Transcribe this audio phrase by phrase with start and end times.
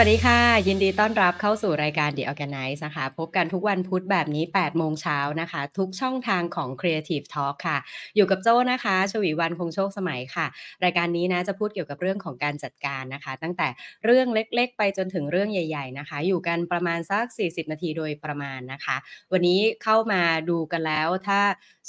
[0.00, 7.78] วัสดีค่ะ ยินดีต้อนรับเข้าสู่รายการ The Organize นะคะพบกันทุกวันพุธแบบนี้ 8 โมงเช้านะคะ ทุกช่องทางของ Creative Talk ค่ะ
[8.16, 10.46] อยู่กับโจ้นะคะ ชวีวันคงโชคสมัยค่ะ
[10.84, 13.68] รายการนี้นะจะพูดเกี่ยวกับเรื่องของการจัดการนะคะ ตั้งแต่
[14.04, 18.96] เรื่องเล็กๆ ไปจนถึงเรื่องใหญ่ ๆนะคะ อยู่กันประมาณสัก 40 นาทีโดยประมาณนะคะ
[19.32, 21.40] วันนี้เข้ามาดูกันแล้วถ้า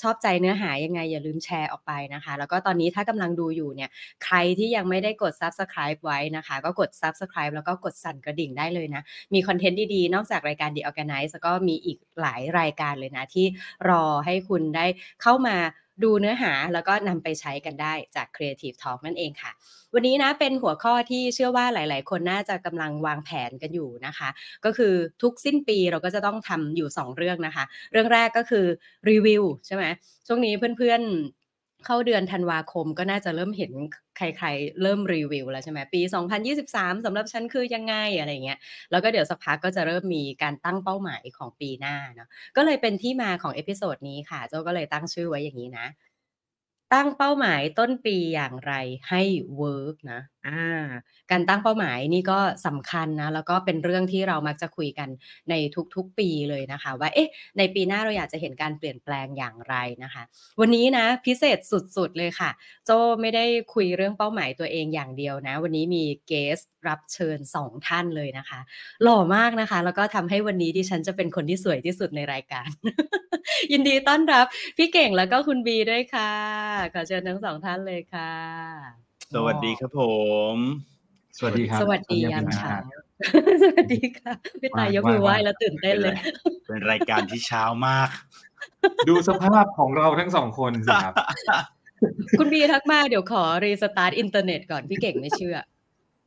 [0.01, 3.89] ชอบใจเนื้อหายังไงอย่าลืมแชร์ออกไปนะคะ แล้วก็ตอนนี้ถ้ากำลังดูอยู่เนี่ย
[4.25, 9.01] ใครที่ยังไม่ได้กด Subscribe ไว้นะคะ ก็กด Subscribe แล้วก็กดสั่นกระดิ่งได้เลยนะ
[9.33, 13.45] มีคอนเทนต์ดีๆ นอกจากรายการ The Organize ก็มีอีกหลายรายการเลยนะ ที่
[13.89, 14.85] รอให้คุณได้
[15.21, 15.57] เข้ามา
[16.03, 19.51] ดูเนื้อหาแล้วก็นำไปใช้กันได้จาก Creative Talk นั่นเองค่ะ
[19.93, 24.29] วันนี้นะเป็นหัวข้อที่เชื่อว่าหลาย ๆ คนน่าจะกำลังวางแผนกันอยู่นะคะ
[24.65, 28.65] ก็คือทุกสิ้นปีเราก็จะต้องทำอยู่ 2 เรื่องนะคะ เรื่องแรกก็คือ
[29.09, 29.83] รีวิวใช่ไหม
[30.27, 31.01] ช่วงนี้เพื่อน
[31.33, 31.46] ๆ
[31.85, 33.71] เข้าเดือนธันวาคมก็น่าจะเริ่มเห็น
[34.17, 38.59] ใครๆ เริ่มรีวิวแล้วใช่ไหมปี 2023สำหรับฉันคือยังไงอะไรเงี้ย
[38.91, 45.87] แล้วก็เดี๋ยวสักพักก็จะเริ่มมีการตั้งเป้าหมายของปีหน้าเนาะก็เลยเป็นที่มาของ episode นี้ค่ะโจก็เลยตั้งชื่อไว้อย่างนี้นะ
[46.93, 48.73] ตั้งเป้าหมายต้นปีอย่างไร
[49.09, 49.21] ให้
[49.57, 50.87] work นะ อ่า
[51.31, 55.09] การตั้งเป้าหมายนี่ก็สำคัญนะ แล้วก็เป็นเรื่องที่เรามักจะคุยกัน
[55.49, 55.53] ใน
[55.95, 60.23] ทุกๆปีเลยนะคะ ว่าเอ๊ะในปีหน้าเราอยากจะเห็นการเปลี่ยนแปลงอย่างไรนะคะ
[60.59, 62.49] วันนี้นะพิเศษสุดๆเลยค่ะ
[62.85, 68.59] โจไม่ได้คุยเรื่องเป้าหมายตัวเองอย่างเดียวนะ วันนี้มีเกสรับเชิญสองท่านเลยนะคะ
[69.03, 72.69] หล่อมากนะคะ แล้วก็ทำให้วันนี้ที่ฉันจะเป็นคนที่สวยที่สุดในรายการ
[73.71, 74.45] ยินดีต้อนรับ
[74.77, 76.31] พี่เก่งแล้วก็คุณบีด้วยค่ะ
[76.93, 80.01] ขอเชิญทั้งสองท่านเลยค่ะ สวัสดีครับผ
[80.53, 80.55] ม
[81.37, 82.83] สวัสดีครับ สวัสดียามเช้าครับ
[83.61, 86.15] สวัสดีค่ะพี่ตายยกมือไหว้แล้วตื่นเต้นเลย
[86.67, 88.09] เป็นรายการที่เช้ามาก
[89.09, 91.15] ดูสภาพของเราทั้งสองคนสิครับ
[92.39, 95.57] คุณบีทักมาเดี๋ยวขอ restart อินเทอร์เน็ตก่อนพี่เก่งไม่เชื่อ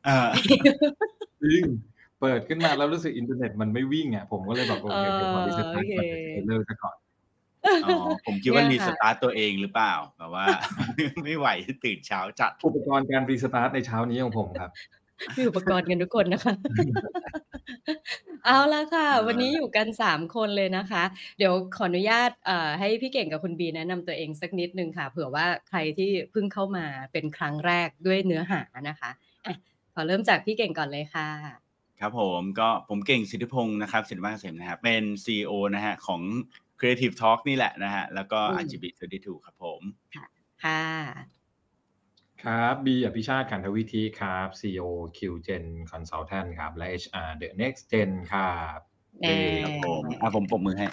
[0.07, 0.29] เออ
[1.43, 1.63] ซึ่ง
[2.21, 6.97] เปิดขึ้นมาแล้วรู้สึกอินเทอร์เน็ตมันไม่วิ่งอะผมก็เลยแบบโอเคเดี๋ยวขอ reset โอเคก่อนเลิกซะก่อน
[7.85, 10.47] อ๋อ ผมคิดว่าเนี่ยค่ะ re start ตัวเองหรือเปล่า แบบว่า
[11.25, 11.49] ไม่ไหว
[11.85, 14.71] ตื่นเช้าจัด อุปกรณ์การ restart ในเช้านี้ของผมครับ
[15.37, 16.55] มีอุปกรณ์กันทุกคนนะคะ
[18.45, 21.03] เอาละค่ะอ่าวันนี้อยู่กันสามคนเลยนะคะ
[21.39, 29.11] เดี๋ยวขออนุญาตเอ่อให้พี่เก่งกับคุณบีแนะนำตัวเองสักนิดนึงค่ะ เผื่อว่าใครที่เพิ่งเข้ามาเป็นครั้งแรกด้วยเนื้อหานะคะ
[29.47, 29.55] อะ
[29.95, 31.29] ขอเริ่มจากพี่เก่งก่อนเลยค่ะ
[32.01, 36.23] ครับผมก็ผมเก่งสิทธิพงศ์นะครับสิทธิวัฒน์เกษมนะครับเป็น CEO นะฮะของ
[36.81, 38.85] Creative Talk นี่แหละนะฮะ แล้วก็อืม RGB
[39.17, 39.81] 32ครับผม
[40.65, 40.83] ค่ะ
[42.45, 48.79] ครับบีอภิชาติขันธวิธีครับ CEO QGen Consultant ครับ และ HR The Next Gen ครับ
[49.21, 50.87] แน่ครับผมอะผมปรบมือให้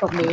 [0.00, 0.30] ปรบมือ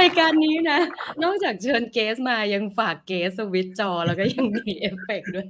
[0.00, 0.78] รายการนี้นะ
[1.22, 5.48] นอกจากเชิญเกสมายังฝากเกสสวิตช์จอ แล้วก็ยังมีเอฟเฟกต์ด้วย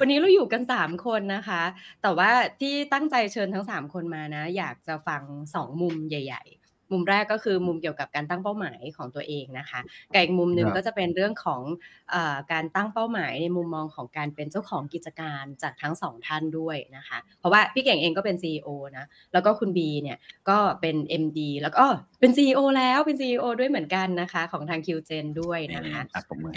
[0.00, 1.62] วันนี้เราอยู่กันสามคนนะคะ
[2.02, 5.22] แต่ว่าที่ตั้งใจเชิญทั้งสามคนมานะ อยากจะฟัง
[5.54, 6.58] สองมุมใหญ่ ๆ
[6.92, 9.80] มุมแรกก็คือมุมเกี่ยวกับการตั้งเป้าหมายของตัวเองนะคะ
[10.12, 11.62] กับอีกมุมหนึ่งครับก็จะเป็นเรื่องของ
[12.10, 20.18] เออการตั้งเป้าหมายในมุมมองของการเป็นเจ้าของกิจการจากทั้งสองท่านด้วยนะคะ เพราะว่าพี่เก่งเองก็เป็น CEO นะ แล้วก็คุณบีเนี่ย
[20.50, 21.84] ก็เป็น MD แล้วก็
[22.20, 26.54] เป็น CEO แล้วเป็น CEO ด้วยเหมือนกันนะคะ ของทาง QGen ด้วยนะคะอะปรบมือ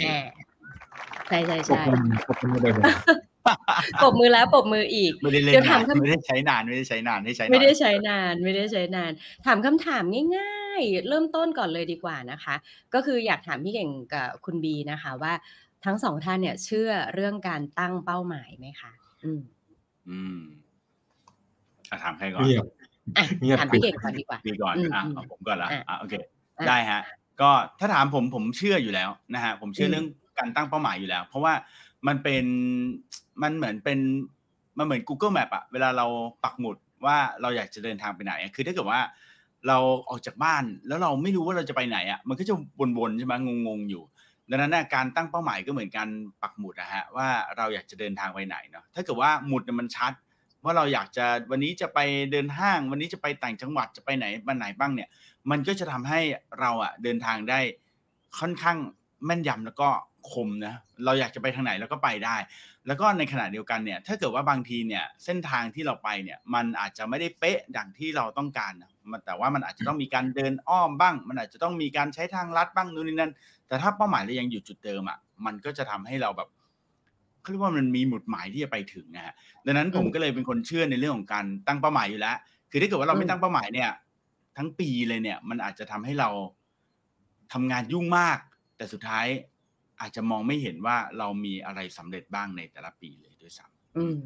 [1.28, 2.72] ให้แอบใช่ใช่ขอบใช่คุณขอบคุณเลย
[4.02, 9.12] ปรบมือแล้วปรบมืออีก ไม่ได้เล่นเดี๋ยวนาถามนคำไม่ได้ใช้นานไม่ได้ใช้นานให้ใช้หน่ไม่อยได้ใช้นานไม่ได้ใช้นาน
[9.46, 10.04] ถามคำถาม
[10.36, 12.54] ง่ายๆ เริ่มต้นก่อนเลยดีกว่านะคะ
[12.94, 15.32] ก็คืออยากถามพี่เก่งกับคุณบีนะคะ ว่า
[15.84, 18.92] ทั้งสองท่านเนี่ย เชื่อเรื่องการตั้งเป้าหมายไหมคะ
[19.22, 19.40] อืม
[20.08, 20.38] อืม
[21.90, 22.66] อะถามใครก่อนเงียบ
[23.18, 26.14] อะเงียบถามพี่เก่งก่อนดีกว่าดีก่อนอืมอะอืมเอาผมก่อนละอะอะโอเค
[26.58, 27.00] อะได้ฮะ
[27.40, 30.06] ก็ถ้าถามผมผมเชื่ออยู่แล้วนะฮะผมเชื่อมเรื่อง
[30.38, 31.54] การตั้งเป้าหมายอยู่แล้ว เพราะว่า
[32.06, 32.44] มันเป็น
[33.42, 33.98] มันเหมือนเป็น
[34.78, 36.06] มันเหมือน Google Map อะเวลาเรา
[36.44, 36.76] ปักหมุด
[37.06, 39.00] ว่าเราอยากจะเดินทางไปไหน คือถ้าเกิดว่า
[39.68, 39.78] เรา
[40.08, 42.54] ออกจากบ้านแล้วเราไม่รู้ว่าเราจะไปไหนอะมันก็จะ
[42.98, 43.34] วนๆใช่ไหม
[43.66, 44.02] งงๆอยู่
[44.50, 46.08] ดังนั้นนะการตั้งเป้าหมายก็เหมือนการ
[46.42, 50.12] ปักหมุดนะฮะว่าเราอยากจะเดินทางไปไหนเนาะถ้าเกิดว่าหมุดเนี่ยมันชัด
[50.64, 51.98] ว่าเราอยากจะวันนี้จะไป
[52.32, 55.08] เดินห้าง วันนี้จะไปต่างจังหวัดจะไปไหนบ้านไหนบ้างเนี่ย
[55.50, 56.20] มันก็จะทำให้
[56.60, 57.60] เราอะเดินทางได้
[58.38, 58.78] ค่อนข้าง
[59.26, 59.88] แม่นยำแล้วก็
[60.30, 60.74] คมนะ
[61.04, 62.36] เราอยากจะไปทางไหนเราก็ไปได้
[62.86, 73.32] แล้วก็ในขณะเดียวกันเนี่ยถ้าเกิดว่าบางทีเนี่ยเส้นทางที่เราไปเนี่ยมันอาจจะไม่ได้เป๊ะดังที่เราต้องการนะมันแต่ว่ามันอาจจะต้องมีการเดินอ้อมบ้าง มันอาจจะต้องมีการใช้ทางลัดบ้างนู่นนี่นั่น
[73.68, 76.48] แต่ถ้าเป้าหมายเรายังอยู่จุดเดิมอะมันก็จะทำให้เราแบบ
[77.40, 79.34] เขาเรียกว่ามันมีหมุดหมายที่จะไปถึงนะฮะ
[79.66, 82.36] ดังนั้นผมอืมก็เลยเป็นคนเชื่อในเรื่องของการตั้งเป้าหมายอยู่แล้ว
[82.70, 83.90] คือถ้าเกิดว่าเราอืไม่มตั้งเป้าหมายเนี่ย
[84.56, 86.28] ทั้งปีเลยเนี่ย มันอาจจะทำให้เรา
[87.52, 88.38] ทำงานยุ่งมาก
[88.76, 89.26] แต่สุดท้าย
[90.02, 94.18] อาจจะมองไม่เห็นว่าเรามีอะไรสำเร็จบ้างในแต่ละปีเลยด้วยซ้ำอืม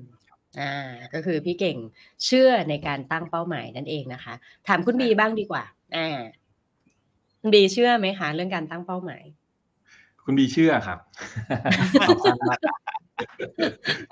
[0.61, 0.75] อ่า
[1.15, 1.77] ก็คือพี่เก่ง
[2.25, 4.35] เชื่อในการตั้งเป้าหมายนั่นเองนะคะ
[4.69, 5.65] ถามคุณบีบ้างดีกว่า
[5.97, 6.19] อ่า
[7.41, 9.23] คุณบีเชื่อไหมคะเรื่องการตั้งเป้าหมาย
[10.25, 10.99] คุณบีเชื่อครับ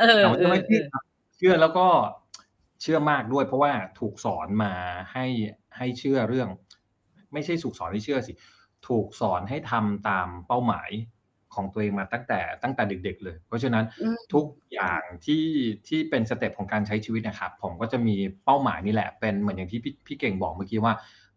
[0.01, 1.03] เออถามว่าเอเชื่ออไหมเอเชื่ออครับ
[1.37, 1.87] เชื่อแล้วก็
[2.81, 4.73] เชื่อมากด้วย เพราะว่าถูกสอนมา
[5.13, 5.27] ให้
[5.77, 6.49] ให้เชื่อเรื่อง
[7.33, 8.33] ไม่ใช่ถูกสอนให้เชื่อสิ
[8.89, 10.91] ถูกสอนให้ทำตามเป้าหมาย
[11.55, 15.45] ของตัวเองมาตั้งแต่ตั้งแต่เด็ก ๆ เลย เพราะฉะนั้นอืมทุกอย่างที่
[15.89, 20.95] ที่เป็นสเต็ปของการใช้ชีวิตนะครับ ผมก็จะมีเป้าหมายนี่แหละ เป็นเหมือนอย่างที่พี่พี่เก่งบอกเมื่อกี้ว่า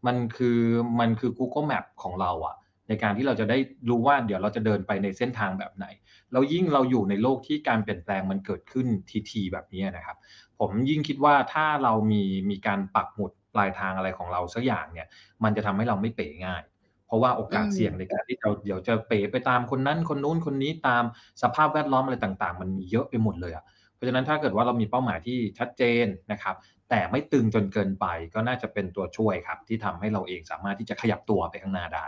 [0.08, 0.60] มันคือ
[1.00, 2.56] มันคือ Google Map ของเราอะ
[2.90, 3.58] ในการที่เราจะได้
[3.90, 5.86] รู้ว่าเดี๋ยวเราจะเดินไปในเส้นทางแบบไหน
[6.32, 8.88] แล้วยิ่งเราอยู่ในโลกที่การเปลี่ยนแปลงมันเกิดขึ้น
[9.32, 10.18] ทีๆแบบนี้นะครับ
[10.60, 15.08] ผมยิ่งคิดว่าถ้าเรามีมีการปักหมุดปลายทางอะไรของเราสักอย่างเนี่ย
[15.44, 16.64] มันจะทำให้เราไม่เป๋ง่าย
[17.08, 21.04] เพราะว่าโอกาสอืมเสี่ยงในการที่เราเดี๋ยวจะเป๋ไปตามคนนั้นคนนู้นคนนี้ตาม
[21.42, 23.66] สภาพแวดล้อมอะไรต่างๆ มันมีเยอะไปหมดเลยอะ
[23.96, 26.56] เพราะฉะนั้นถ้าเกิดว่าเรามีเป้าหมายที่ชัดเจนนะครับ
[26.90, 32.06] แต่ไม่ตึงจนเกินไปก็น่าจะเป็นตัวช่วยครับ ที่ทำให้เราเองสามารถที่จะขยับตัวไปข้างหน้าได้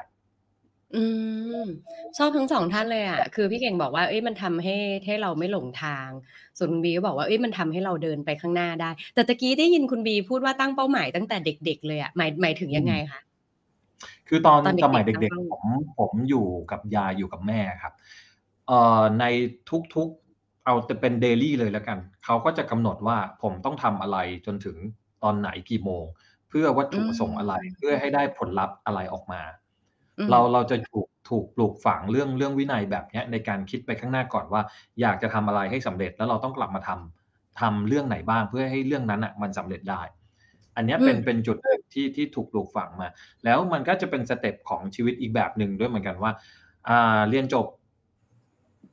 [0.95, 1.03] อื
[1.61, 1.65] ม
[2.17, 4.75] ชอบทั้งสองท่านเลยอะคือพี่เก่งบอกว่าเอ้ยมันทำให้
[5.05, 6.09] ให้เราไม่หลงทาง
[6.57, 13.19] ส่วนคุณบีก็บอกว่าเอ้ยมันทำให้เราเดินไปข้างหน้าได้ แต่ตะกี้ได้ยินคุณบีพูดว่าตั้งเป้าหมายตั้งแต่เด็ก ๆ เลยอะหมายหมายถึงยังไงคะ
[14.27, 15.63] คือตอนตอนเด็กๆสมัยเด็กตั้งๆเป้าผม
[15.99, 17.93] ผมอยู่กับยายอยู่กับแม่ครับ
[18.67, 19.25] เอ่อใน
[19.95, 24.77] ทุกๆเอาจะเป็น daily เลยแล้วกันเขาก็จะกำหนดว่าผมต้องทำอะไรจนถึง
[25.23, 26.03] ตอนไหนกี่โมง
[26.49, 29.41] เพื่อวัตถุประสงค์อะไร เพื่อให้ได้ผลลัพธ์อะไรออกมา
[30.17, 34.61] อืมเราเราจะถูกถูกปลูกฝังเรื่องเรื่องวินัยแบบเนี้ยในการคิดไปข้างหน้าก่อนว่า
[35.01, 40.01] อยากจะทำอะไรให้สำเร็จแล้วเราต้องกลับมาทำทำเรื่องไหนบ้างเพื่อให้เรื่องนั้นอะมันสำเร็จได้
[40.75, 43.09] อันเนี้ยเป็นอืมเป็นจุดหนึ่ง ที่ที่ถูกปลูกฝังมา
[43.45, 46.31] แล้วมันก็จะเป็น step ของชีวิตอีกแบบหนึ่งด้วยเหมือนกันว่า
[46.89, 47.65] อ่าเรียนจบ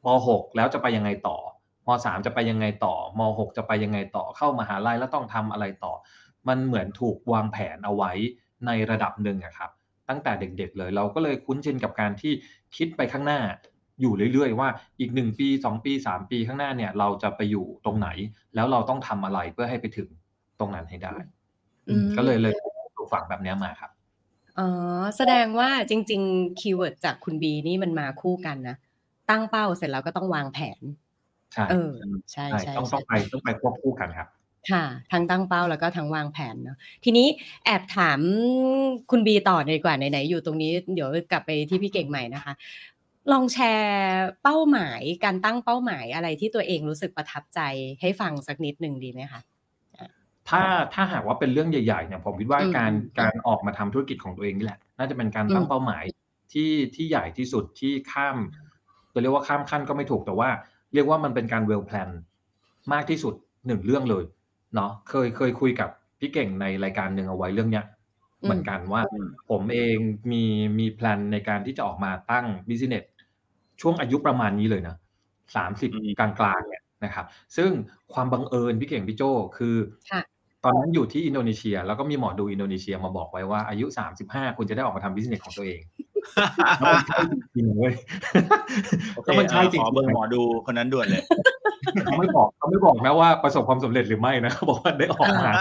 [0.06, 1.36] ม .6 แล้วจะไปยังไงต่อ
[1.86, 5.92] ม .3 จะไปยังไงต่อม .6 จะไปยังไงต่อเข้ามหาลัยแล้วต้องทำอะไรต่อ
[6.48, 8.12] มันเหมือนถูกวางแผนเอาไว้
[8.66, 9.70] ในระดับหนึ่งอะครับ
[10.08, 12.32] ตั้งแต่เด็กๆเลยเราก็เลยคุ้นชินกับการที่
[12.76, 13.40] คิดไปข้างหน้า
[14.00, 14.68] อยู่เรื่อยๆว่า
[15.00, 18.08] อีกหนึ่งปีสองปีสามปีข้างหน้าเนี่ย เราจะไปอยู่ตรงไหน
[18.54, 20.08] แล้วเราต้องทำอะไรเพื่อให้ไปถึง
[20.60, 21.16] ตรงนั้นให้ได้
[21.88, 22.75] อืมก็เลยเลยปลูก
[23.12, 23.90] ฝังแบบเนี้ยมาครับ
[24.58, 24.68] อ๋อ
[25.16, 28.76] แสดงว่าจริง ๆ คีย์เวิร์ดจากคุณบีนี่มันมาคู่กันนะ
[29.30, 30.80] ตั้งเป้าเสร็จแล้วก็ต้องวางแผน
[31.52, 31.92] ใช่เออ
[32.32, 34.28] ใช่ใช่ใช่ต้องต้องใช่ไปต้องไปควบคู่กันครับ
[34.70, 37.26] ค่ะทั้งตั้งเป้าแล้วก็ทั้งวางแผนเนาะทีนี้
[37.64, 38.20] แอบถาม
[39.10, 42.52] คุณบีต่อดีกว่าไหนๆอยู่ตรงนี้เดี๋ยวกลับไปที่พี่เก่งใหม่นะคะ
[43.32, 47.60] ลองแชร์เป้าหมายการตั้งเป้าหมายอะไรที่ตัวเองรู้สึกประทับใจ
[48.00, 49.40] ให้ฟังสักนิดหนึ่งดีไหมคะ
[50.48, 50.62] ถ้า
[50.94, 56.04] ถ้าหากว่าเป็นเรื่องใหญ่ๆเนี่ยผมคิดว่าอืมการอืมการออกมาทำธุรกิจของตัวเองนี่แหละน่าจะเป็นการตั้อืงมเป้าหมาย
[56.52, 58.36] ที่ที่ใหญ่ที่สุดที่ข้าม
[59.12, 60.48] จะเรียกว่าข้ามขั้นก็ไม่ถูกแต่ว่า
[60.94, 62.08] เรียกว่ามันเป็นการ well plan
[62.92, 63.34] มากที่สุด
[63.66, 64.24] หนึ่งเรื่องเลย
[64.74, 65.90] เนาะเคยเคยคุยกับ
[66.20, 67.84] พี่เก่งในรายการหนึ่งเอาไว้เรื่องเนี้ย
[68.42, 69.96] เหมือนกันว่าอืมผมเอง
[70.32, 70.42] มี
[70.78, 73.04] มีแพลนในการที่จะออกมาตั้งบิสเนส
[73.80, 74.96] ช่วงอายุประมาณนี้เลยนะ
[75.56, 76.28] สามสิบอืมกลา
[76.58, 77.26] งๆเนี่ยนะครับ
[77.56, 77.70] ซึ่ง
[78.12, 79.22] ความบังเอิญพี่เก่งพี่โจ
[79.58, 79.76] คือ
[80.08, 80.35] ค่ะ
[80.66, 83.86] ตอนนั้นอยู่ที่อินโดนีเซีย แล้วก็มีหมอดูอินโดนีเซียมาบอกไว้ว่าอายุ
[84.22, 85.80] 35คุณจะได้ออกมาทำบิสเนสของตัวเอง
[86.78, 87.94] แล้วมันใช่จริงๆเว้ย
[89.14, 91.22] โอเคแล้วมันใช่จริงขอๆเบอร์หมอดูคนนั้นด่วนเลย
[92.04, 95.52] เขาไม่บอกเขาไม่บอกนะว่าประสบความสำเร็จหรือไม่นะเขาบอกว่าได้ออกมา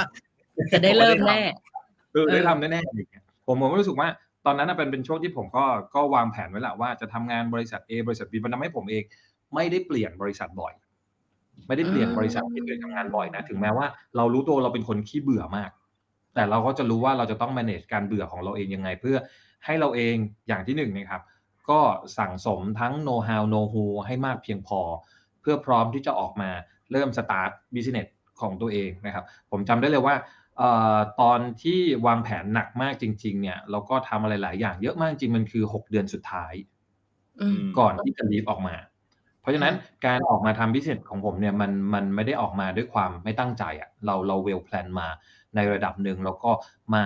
[0.71, 1.39] จะได้เริ่มแน่
[2.13, 4.07] เออเออได้ทำแน่ๆอย่างเงี้ยผมผมก็รู้สึกว่า
[4.45, 9.03] ตอนนั้นน่ะเป็นเป็นช่วงที่ผมก็ก็วางแผนไว้แหละว่าจะทำงานบริษัท A บริษัท B มันทำให้ผมเอง
[9.55, 10.73] ไม่ได้เปลี่ยนบริษัทบ่อย
[11.67, 13.85] ไม่ได้เปลี่ยนบริษัทที่เคยทำงานบ่อยนะถึงแม้ว่า
[14.17, 15.71] เรารู้ตัวเราเป็นคนขี้เบื่อมาก
[16.33, 19.17] แต่เราก็จะรู้ว่าเราจะต้อง manage การเบื่อของเราเองยังไง เพื่อ
[19.65, 20.15] ให้เราเอง
[20.47, 21.21] อย่างที่หนึ่งนะครับ
[21.69, 21.79] ก็
[22.17, 24.79] สั่งสมทั้ง know how know who ให้มากเพียงพอ
[25.41, 26.49] เพื่อพร้อมที่จะออกมา
[26.91, 28.07] เริ่ม start business
[28.41, 30.15] ของตัวเองนะครับ ผมจำได้เลยว่า
[30.57, 36.53] เอ่อตอนที่วางแผนหนักมากจริง ๆ เนี่ยเราก็ทำอะไรหลายอย่างเยอะมากจริงมันคือ 6 เดือนสุดท้าย
[37.41, 38.75] อืมก่อนที่จะลีฟออกมา
[39.45, 45.07] เพราะฉะนั้นค่ะการออกมาทำบิสเนสของผมเนี่ยมันมันไม่ได้ออกมาด้วยความไม่ตั้งใจอะ่ะเราเราเวลแพลนมา
[45.55, 46.51] ในระดับหนึ่งแล้วก็
[46.95, 47.05] มา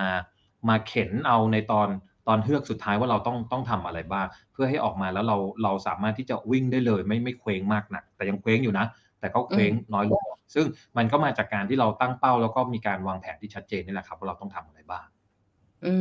[0.70, 1.88] มาเข็นเอาในตอน
[2.28, 8.86] ตอนเฮือกสุดท้ายว่าเราต้องต้องทำอะไรบ้าง เพื่อให้ออกมาแล้วเราเราสามารถที่จะวิ่งได้เลย ไม่ไม่เคว้งมากหนัก แต่ยังเคว้งอยู่นะ
[9.20, 10.66] แต่ก็เคว้งน้อยลงซึ่ง
[10.98, 15.06] มันก็มาจากการที่เราตั้งเป้า แล้วก็มีการวางแผนที่ชัดเจนนี่แหละครับว่าเราต้องทำอะไรบ้าง
[15.86, 15.94] อื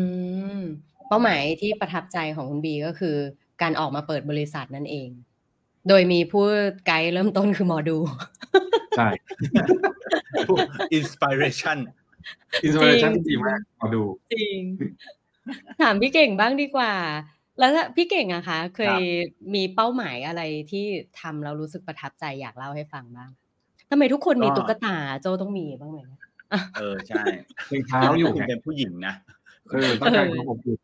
[0.58, 0.60] ม
[1.08, 3.16] เป้าหมายที่ประทับใจของคุณบีก็คือ
[3.62, 5.08] การออกมาเปิดบริษัทนั่นเอง
[5.88, 6.44] โดยมีผู้
[6.86, 7.98] ไกด์เริ่มต้นคือหมอดู
[8.96, 9.08] ใช่
[10.98, 11.78] inspiration
[12.64, 14.02] อินสจปิริเรงชันจดีริงมากรอดู
[14.32, 14.60] จริง
[15.80, 16.92] ถามพี่เก่งบ้างดีกว่า
[17.58, 19.00] แล้วถ้าพี่เก่งอะคะ เคครัยบ
[19.54, 20.84] มีเป้าหมายอะไรที่
[21.20, 23.30] ทำแล้วรู้สึกประทับใจอยากเล่าให้ฟังบ้าง?
[23.90, 26.20] ทำไมทุกคนก็มีตุ๊กตาโจ้ต้องมีบ้างไหมเนี่ย?
[26.78, 27.22] เออใช่
[27.72, 29.14] ยังเท้าถ้าอยู่คุณไงเป็นผู้หญิงนะ
[29.70, 30.78] เออต้เอองการอความอบอุ่น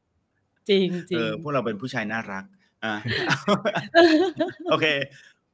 [0.71, 2.45] จริงจเอริองพวกเราเป็นผู้ชายน่ารัก
[2.85, 2.95] อา
[4.71, 4.87] โอเค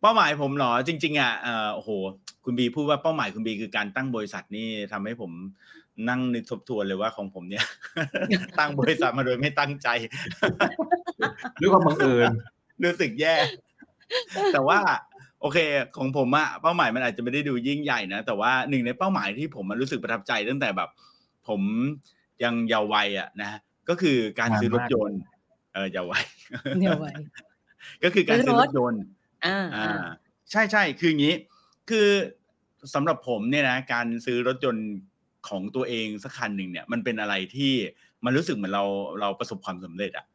[0.00, 1.90] เป้าหมายผมเหรอจริง ๆอะเอ่อโอ้โฮ
[2.44, 5.32] คุณบีพูดว่าเป้าหมายคุณบีคือการตั้งบริษัทนี่ทำให้ผม
[6.08, 7.64] นั่งนึกทบทวนเลยว่าของผมเนี่ย
[8.58, 9.88] ตั้งบริษัทมาโดยไม่ตั้งใจ
[11.60, 12.30] ด้วยความบังเอิญ
[12.84, 13.34] รู้สึกแย่
[14.52, 14.78] แต่ว่า
[15.40, 15.58] โอเค
[15.98, 20.90] ของผมอะเป้าหมายมันอาจจะไม่ได้ดูยิ่งใหญ่นะ แต่ว่าหนึ่งในเป้าหมายที่ผมอะรู้สึกประทับใจตั้งแต่แบบ
[21.48, 21.60] ผม
[22.44, 25.20] ยังเยาว์วัยอะนะครับก็คือการนานซื้อรถมากยนต์
[25.72, 26.24] เออเยาว์วัย
[26.80, 27.18] เยาว์วัย
[28.02, 29.02] ก็คือการซื้ซื้ออรรถถยนต์
[29.44, 31.34] อาอาๆใช่ๆคืออย่างงี้
[31.90, 32.08] คือ
[32.94, 34.88] สำหรับผมเนี่ยนะการซื้อรถยนต์
[35.48, 37.72] ของตัวเองสักคันหนึ่งเนี่ย มันเป็นอะไรที่
[38.24, 38.84] มันรู้สึกเหมือนเรา
[39.20, 40.26] เราประสบความสำเร็จอะ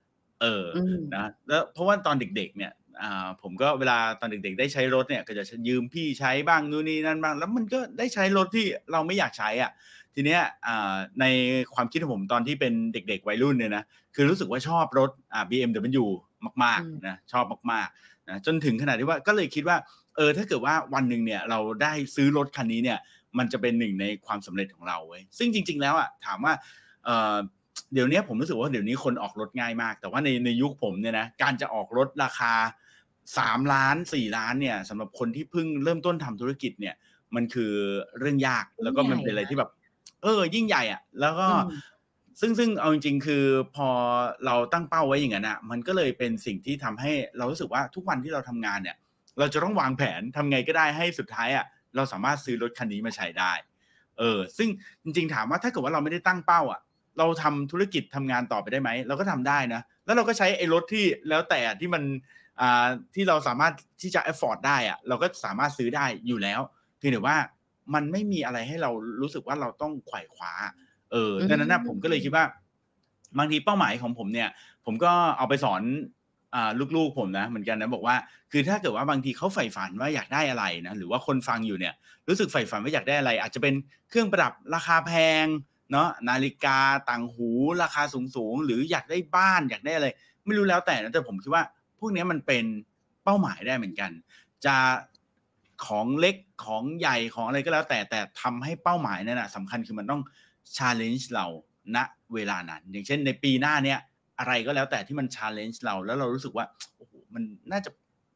[0.42, 9.72] เอออืมนะแล้วเพราะว่าตอนเด็ก ๆ เนี่ยอ่าผมก็เวลาตอนเด็ก ๆ ได้ใช้รถเนี่ย ก็จะชยืมพี่ใช้บ้างนู่นนี่นั่นบ้าง แล้วมันก็ได้ใช้รถที่เราไม่อยากใช้อะ
[10.15, 11.25] ทีเนี้ยอ่าใน
[11.75, 13.84] ความคิดของผมตอนที่เป็นเด็กๆวัยรุ่นเนี่ยนะ
[14.15, 16.05] คือรู้สึกว่าชอบรถอ่า BMW
[16.63, 19.77] มากอืมๆนะชอบมากๆนะจนถึงขนาดที่ว่าก็เลยคิดว่า
[20.15, 23.00] เออถ้าเกิดว่าวันหนึ่งเนี่ยเราได้ซื้อรถคันนี้เนี่ย
[23.38, 26.53] มันจะเป็นหนึ่งในความสำเร็จของเราเว้ยซึ่งจริง ๆ แล้วอะถามว่า
[27.05, 27.36] เอ่อ
[27.93, 32.53] เดี๋ยวเนี้ยผมรู้สึกว่าเดี๋ยวนี้คนออกรถง่ายมาก แต่ว่าในในยุคผมเนี่ยนะการจะออกรถราคา
[33.38, 36.95] 3,000,000 4,000,000เนี่ยสำหรับคนที่เพิ่งเริ่มต้นทำธุรกิจเนี่ย
[37.36, 37.72] มันคือ
[38.19, 39.69] เรื่องยากยิ่แล้วงก็ใหมัญ่นเป็นอะไรนะที่แบบ
[40.25, 41.96] เออ ยิ่งใหญ่อะแล้วก็อืม
[42.41, 43.44] ซึ่งซึ่งเอาจริงๆ คือ
[43.75, 43.89] พอ
[44.46, 48.98] เราตั้งเป้าไว้อย่างงั้นน่ะ มันก็เลยเป็นสิ่งที่ทำให้เรารู้สึกว่าทุกวันที่เราทำงานเนี่ย
[49.39, 51.65] เราจะต้องวางแผนทำไงก็ได้ให้สุดท้ายอะ
[51.96, 53.51] เราสามารถซื้อรถคันนี้มาใช้ได้
[54.20, 54.70] เออ ซึ่ง
[55.03, 56.82] จริง ๆ ถามว่าถ้าเกิดว่าเราไม่ได้ตั้งเป้าอะ
[57.17, 58.89] เราทำธุรกิจทำงานต่อไปได้ไหม?
[59.08, 62.03] เราก็ทำได้นะ แล้วเราก็ใช้ไอ้รถที่แล้วแต่อะที่มัน
[62.62, 66.62] อ่าที่เราสามารถที่จะ afford ได้อะเราก็สามารถซื้อได้อยู่แล้ว
[66.98, 67.38] เพียงแต่ว่า
[67.94, 70.54] มันไม่มีอะไรให้เรารู้สึกว่าเราต้องไขว่คว้า
[71.12, 72.46] เอออืดังนั้นน่ะผมก็เลยคิดมว่า
[73.38, 74.50] บางทีเป้าหมายของผมเนี่ย
[74.86, 75.82] ผมก็เอาไปสอน
[76.56, 78.15] อ่าลูกๆผมนะเหมือนกันนะบอกว่า
[78.51, 81.94] คือถ้าเกิดว่าบางทีเขาใฝ่ฝันว่าอยากได้อะไรนะหรือว่าคนฟังอยู่เนี่ย
[82.27, 83.74] รู้สึกใฝ่ฝันว่าอยากได้อะไร อาจจะเป็น
[84.10, 85.12] เครื่องประดับราคาแพ
[85.44, 85.46] ง
[85.92, 87.50] เนาะนาฬิกาต่างหู
[87.84, 88.04] ราคา
[88.36, 90.08] สูงๆหรืออยากได้บ้านอยากได้อะไร
[90.46, 91.63] ไม่รู้แล้วแต่นะแต่ผมคิดว่า
[92.00, 92.65] พวกเนี้ยมันเป็น
[93.24, 94.12] เป้าหมายได้เหมือนกัน
[94.65, 94.75] จะ
[95.86, 100.22] ของเล็กของใหญ่ของอะไรก็แล้ว แต่แต่ทำให้เป้าหมายนั้นน่ะสำคัญคือมันต้อง
[100.77, 101.46] challenge เรา
[101.96, 101.98] ณ
[102.34, 104.00] เวลานั้น อย่างเช่นในปีหน้าเนี้ย
[104.39, 106.65] อะไรก็แล้วแต่ที่มัน challenge เราแล้วเรารู้สึกว่า
[106.98, 107.89] โอ้โฮมันน่าจะ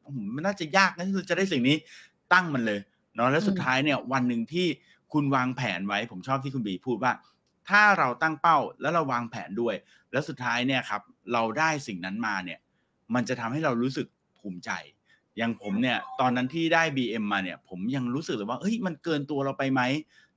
[0.06, 1.76] อื้อฮือมันน่าจะยากนะที่เราจะได้สิ่งนี้
[2.34, 2.80] ตั้งมันเลย
[3.16, 4.68] เนาะแล้วอืสุดมท้ายเนี่ยวันหนึ่งที่
[5.14, 7.14] คุณวางแผนไว้ ผมชอบที่คุณบีพูดว่า
[7.70, 9.76] ถ้าเราตั้งเป้าแล้วเราวางแผนด้วย
[10.12, 11.02] แล้วสุดท้ายเนี่ยครับ
[11.34, 12.60] เราได้สิ่งนั้นมาเนี่ย
[13.14, 14.08] มันจะทำให้เรารู้สึก
[14.40, 14.72] ภูมิใจ
[15.40, 19.82] อย่างผมเนี่ยตอนนั้นที่ได้ BM มาเนี่ย ผมยังรู้สึกเลยว่าเฮ้ยมันเกินตัวเราไปไหม?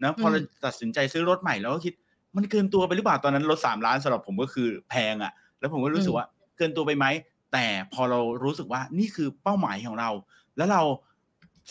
[0.02, 1.94] นะอืพอเรามตัดสินใจซื้อรถใหม่เราก็คิด
[2.36, 3.16] มันเกินตัวไปหรือเปล่า?
[3.24, 6.24] ตอนนั้นรถ3,000,000สำหรับผมก็คือแพงอะแล้วผมก็อืรู้สึกมว่า
[6.56, 7.06] เกินตัวไปไหม?
[7.52, 10.10] แต่พอเรารู้สึกว่านี่คือเป้าหมายของเรา
[10.56, 10.82] แล้วเรา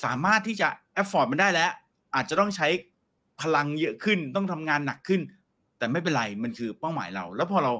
[0.04, 0.70] สามารถที่จะ
[1.02, 1.72] afford มันได้แล้ว
[2.16, 2.68] อาจจะต้องใช้
[3.42, 5.22] พลังเยอะขึ้นต้องทำงานหนักขึ้น
[5.78, 7.74] แต่ไม่เป็นไรมันคือเป้าหมายเรา แล้วพอเรา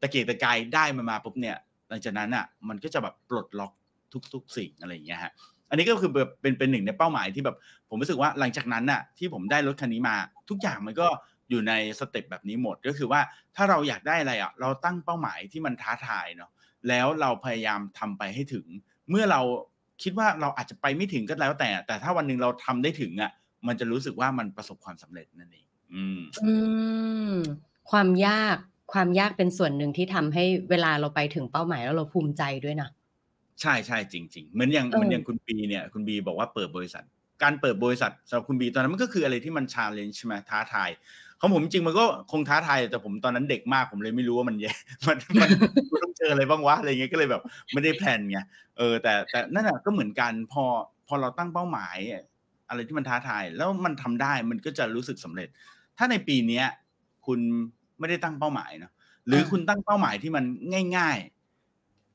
[0.00, 1.56] ตะเกียกตะกายได้มันมาปุ๊บเนี่ย
[1.88, 3.72] หลังจากนั้นน่ะมันก็จะแบบปลดล็อก
[4.34, 5.32] ทุก ๆ สิ่งอะไรอย่างเงี้ยครับ
[5.70, 7.56] อันนี้ก็คือแบบเป็นเป็นหนึ่งในเป้าหมายที่แบบ
[7.88, 10.16] ผมรู้สึกว่าหลังจากนั้นน่ะที่ผมได้รถคันนี้มา
[10.50, 11.08] ทุกอย่างมันก็
[11.50, 13.20] อยู่ในสเต็ปแบบนี้หมดก็คือว่า
[13.56, 16.50] ถ้าเราอยากได้อะไรอะเราตั้งเป้าหมายที่มันท้าทายเนาะ
[16.88, 18.66] แล้วเราพยายามทำไปให้ถึง
[19.10, 19.40] เมื่อเรา
[20.02, 23.30] คิดว่าเราอาจจะไปไม่ถึงก็แล้วแต่ แต่ถ้าวันหนึ่งเราทำได้ถึงอะ
[23.66, 26.54] มันจะรู้สึกว่ามันประสบความสำเร็จนั่นเองอืมอื
[27.32, 27.34] ม
[27.90, 28.56] ความยาก
[28.92, 32.88] ความยากเป็นส่วนหนึ่งที่ทำให้เวลาเราไปถึงเป้าหมายแล้วเราภูมิใจด้วยนะ
[33.60, 37.04] ใช่ๆจริง ๆ เหมือนอย่างเเหมือนอย่างออคุณบีเนี่ยคุณบีบอกว่าเปิดบริษัท
[37.42, 40.90] การเปิดบริษัทสำหรับคุณบีตอนนั้นมันก็คืออะไรที่มัน challenge ใช่ไหมท้าทาย
[41.40, 44.72] ของผมจริงๆมันก็คงท้าทายแต่ผมตอนนั้นเด็กมากผมเลยไม่รู้ว่ามันแย่
[45.08, 45.50] มันมัน
[45.90, 48.38] กูต้องเจออะไรบ้างวะอะไรอย่างเงี้ยก็เลยแบบไม่ได้แพลนไง
[48.78, 50.64] เออแต่แต่นั่นน่ะก็เหมือนกันพอ
[51.06, 51.96] พอเราตั้งเป้าหมาย
[52.68, 55.48] อะไรที่มันท้าทาย แล้วมันทำได้มันก็จะรู้สึกสำเร็จ
[55.98, 56.64] ถ้าในปีเนี้ย
[57.26, 57.40] คุณ
[57.98, 58.92] ไม่ได้ตั้งเป้าหมายเนาะ
[59.26, 60.44] หรืออาคุณตั้งเป้าหมายที่มัน
[60.96, 61.37] ง่ายๆ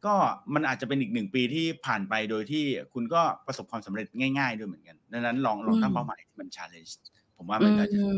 [0.06, 0.16] ก็
[0.54, 4.08] มันอาจจะเป็นอีก1ปีที่ผ่านไปโดยที่คุณก็ประสบความสำเร็จ
[4.40, 6.92] ง่าย ๆ ด้วยเหมือนกัน ดังนั้นลองลอืองตั้งเป้าหมมายที่มัน challenge
[7.38, 8.18] ผมว่าอืมันก็จะม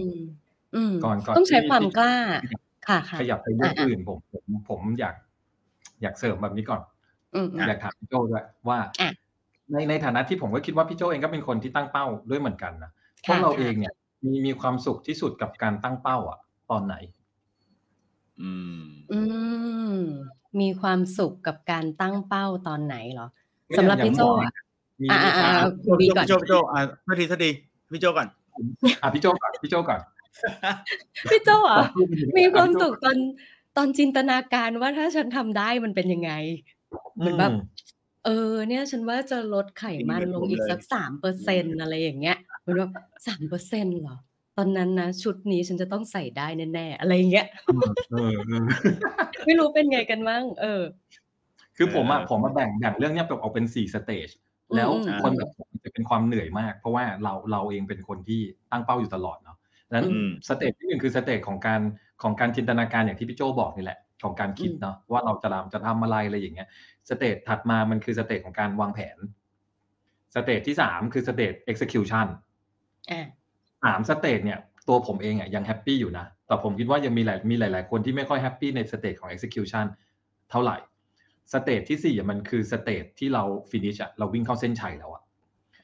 [0.74, 2.12] อืมก่อนก่อนต้องใช้ที่ความที่กล้า
[2.84, 5.15] ค่ะขยับไปเรื่ๆองอาอื่นผมผมผมอยาก
[6.01, 9.08] อยากเสริมแบบนี้ก่อนๆอืมอยากๆถามพี่โจ้ด้วยว่าอา
[9.72, 12.92] ในในฐานะที่ผมก็คิดว่าพี่โจ้เองก็เป็นคนที่ตั้งเป้าด้วยเหมือนกันนะ
[13.25, 13.94] พควกเราเอะงๆเนี่ย
[14.25, 16.39] มีมีความสุขที่สุดกับการตั้งเป้าอะ
[16.72, 16.96] ตอนไหน
[18.42, 19.20] อืม อื
[19.92, 19.96] ม
[20.62, 23.27] มีความสุขกับการตั้งเป้าตอนไหนเหรอ
[23.68, 24.65] ไม่สำหรับอย่างพี่โจอย่างอะ
[25.01, 27.50] มีอ่ามีอ่าอ่าคุณบีก่อน พี่โจพี่โจอะโทษทีโทษที
[27.92, 28.27] พี่โจก่อน
[29.04, 30.00] อะพี่โจก่อนพี่โจก่อน
[31.32, 33.18] พี่โจเหรอพูดไปถึงมีความอะพี่โจ้สุขตอน
[33.77, 36.32] ตอนจินตนาการว่าถ้าฉันทำได้มันเป็นยังไง
[37.18, 37.60] เหมือนแบบอืม
[38.25, 42.92] เออ เนี่ย ฉันว่าจะลดไขมันลงอีกสักสามเปอร์เซ็นอะไรอย่างเงี้ยเหมือนแบบ
[43.27, 44.18] สามเปอร์เซ็นต์เหรอ
[44.57, 47.47] ตอนนั้นนะชุดนี้ฉันจะต้องใส่ได้แน่ ๆ อะไรอย่างเงี้ย
[48.12, 48.65] เออเออ
[49.45, 50.81] ไม่รู้เป็นไงกันมั่ง เออ
[51.77, 54.29] คือผมอะเออผมมาแบ่งแบ่งเรื่องเนี้ยแบบออกเป็นสี่ stage
[54.75, 59.57] แล้วอืมอืมคนแบบผมจะเป็นความเหนื่อยมาก เพราะว่าเราเราเองเป็นคนที่ตั้งเป้าอยู่ตลอดเนาะ
[59.88, 61.81] ดังนั้นอืม stage ที่หนึ่งคือ stage ของการ
[62.24, 66.67] ของการจินตนาการอย่างที่พี่โจบอกนี่แหละ ของการคิดอืมเนาะว่าเราจะทำจะทำอะไรอะไรอย่างเงี้ย
[67.10, 69.17] stage ถัดมามันคือ stage ของการวางแผน
[70.36, 72.27] stage ที่สามคือ stage execution
[73.12, 73.21] อ่า
[73.86, 79.86] สาม stage เนี่ยตัวผมเองอะยัง happy อยู่นะ แต่ผมคิดว่ายังมีหลายมีหลาย ๆ คนที่ไม่ค่อย happy ใน stage ของ execution
[80.51, 80.77] เท่าไหร่
[81.53, 85.24] stage ที่สี่อะมันคือ stage ที่เรา finish อะเราวิ่งเข้าเส้นชัยแล้วอะ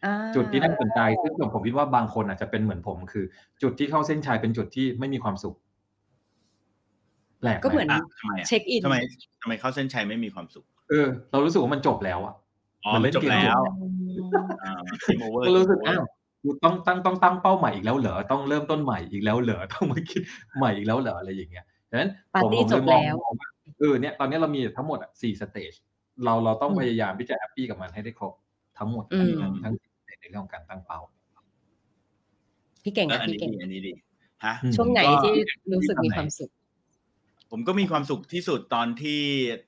[0.05, 3.25] อ่าจุดที่น่าสนใจซึ่งผมคิดว่าบางคนอาจจะเป็นเหมือนผมคือ
[3.61, 5.55] จุดที่เข้าเส้นชัยเป็นจุดที่ไม่มีความสุข
[7.39, 8.95] แปลกไหมก็เหมือนอะทำไมอะเช็คอินทำไม
[9.41, 12.33] ทำไมเข้าเส้นชัยไม่มีความสุข เออ เรารู้สึกว่ามันจบแล้วอะ
[12.85, 13.87] อ๋อมันเล่มันนจบเกมแล้วอื
[14.31, 14.73] มอ่า
[15.05, 16.20] ทีมโอเวอร์ก็รู้สึกอ้าวกู
[16.63, 20.21] ต้องตั้งต้องตั้งเป้าใหม่อีกแล้วเหรอต้องเริ่มต้นใหม่อีกแล้วเหรอต้องมาคิด
[20.57, 25.73] ใหม่อีกแล้วเหรออะไรอย่างเงี้ยดังนั้นปาร์ผมตี้ผมจเลบยมองแล้วมองว่าเออเนี่ยตอนนี้เรามีทั้งหมดอะสี่สเตจ
[26.25, 28.33] เราเราต้องอืมพยายามที่จะแฮปปี้กับมันให้ได้ครบ
[28.77, 30.99] ทั้งหมดอืมทั้งทั้งสี่สเตจในเรื่องของการตั้งเป้า
[32.83, 33.93] พี่เก่งเอออะอันพี่นี้เก่งดีอันนี้ดี
[34.45, 35.33] ฮะอืมช่วงไหนก็ที่
[35.73, 36.51] รู้สึกมีความสุข
[37.51, 39.21] ผมก็มีความสุขที่สุดตอนที่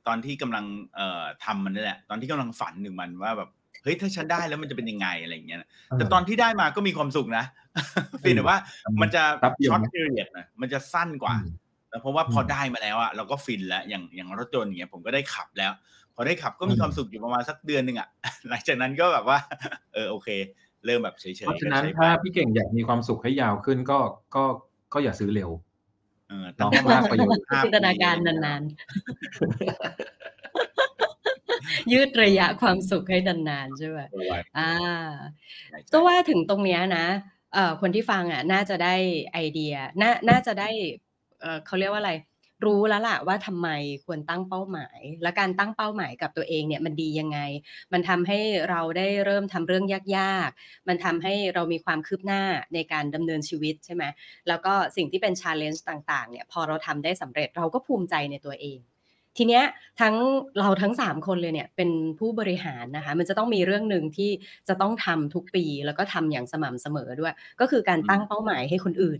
[0.07, 0.65] ตอนที่กำลัง
[0.95, 3.49] เอ่อทำมันนี่แหละ ตอนที่กำลังฝันหนึ่งมันว่าแบบ
[3.83, 7.45] เฮ้ยถ้าฉันได้แล้วมันจะเป็นยังไงอะไรอย่างเงี้ยนะแต่ตอนที่ได้มาก็มีความสุขนะ
[8.19, 8.57] เพียงแต่ว่า
[9.01, 11.53] มันจะแป๊บเดียวช็อตนะพีเรียดนะมันจะสั้นกว่าอืม
[11.89, 15.71] แต่เพราะว่าพออมได้มาแล้วอะเราก็ฟินแล้วอย่างอย่างรถยนต์อย่างเงี้ยผมก็ได้ขับแล้ว
[16.15, 18.07] พอได้ขับก็มีอืมความสุขอยู่ประมาณสักเดือนหนึ่งอะ
[18.49, 19.37] หลังจากนั้นก็แบบว่า
[19.93, 20.29] เออโอเค
[20.85, 23.99] เริ่มแบบเฉยๆเพราะฉะนั้นก็ใช้ถ้าพี่เก่งอยากมีความสุขให้ยาวขึ้นก็
[24.35, 24.43] ก็
[24.93, 25.49] ก็อย่าซื้อเร็ว
[26.27, 30.32] เออตั้งเนาะเป้ามากประโยชน์ห้จินตนาการปีนานๆ
[31.91, 34.71] ยืดระยะความสุขให้นานๆใช่ไหมเอาไว้อ่า
[35.69, 37.07] ใช่ก็ว่าถึงตรงเนี้ยนะ
[37.53, 38.95] เอ่อคนที่ฟังอะน่าจะได้
[39.33, 40.69] ไอเดียน่าน่าจะได้
[41.41, 42.13] เอ่อเขาเรียกว่าอะไร
[42.65, 43.69] รู้แล้วล่ะว่าทำไม
[44.05, 47.39] ควรตั้งเป้าหมาย และการตั้งเป้าหมายกับตัวเองเนี่ยมันดียังไง
[47.93, 49.85] มันทำให้เราได้เริ่มทำเรื่อง
[50.17, 52.43] ยากๆ มันทำให้เรามีความคืบหน้า
[52.73, 54.03] ในการดำเนินชีวิตใช่ไหม
[54.47, 58.79] แล้วก็สิ่งที่เป็น challenge ต่างๆเนี่ยพอเราทำได้สำเร็จเราก็ภูมิใจในตัวเอง
[59.37, 59.63] ทีเนี้ย
[60.01, 60.15] ทั้ง
[60.59, 64.29] เราทั้ง 3 คนเลยเนี่ยเป็นผู้บริหารนะคะมันจะต้องมีเรื่องหนึ่งที่
[64.67, 69.15] จะต้องทำทุกปี แล้วก็ทำอย่างสม่ำเสมอด้วย ก็คือการตั้งเป้าหมายให้คนอื่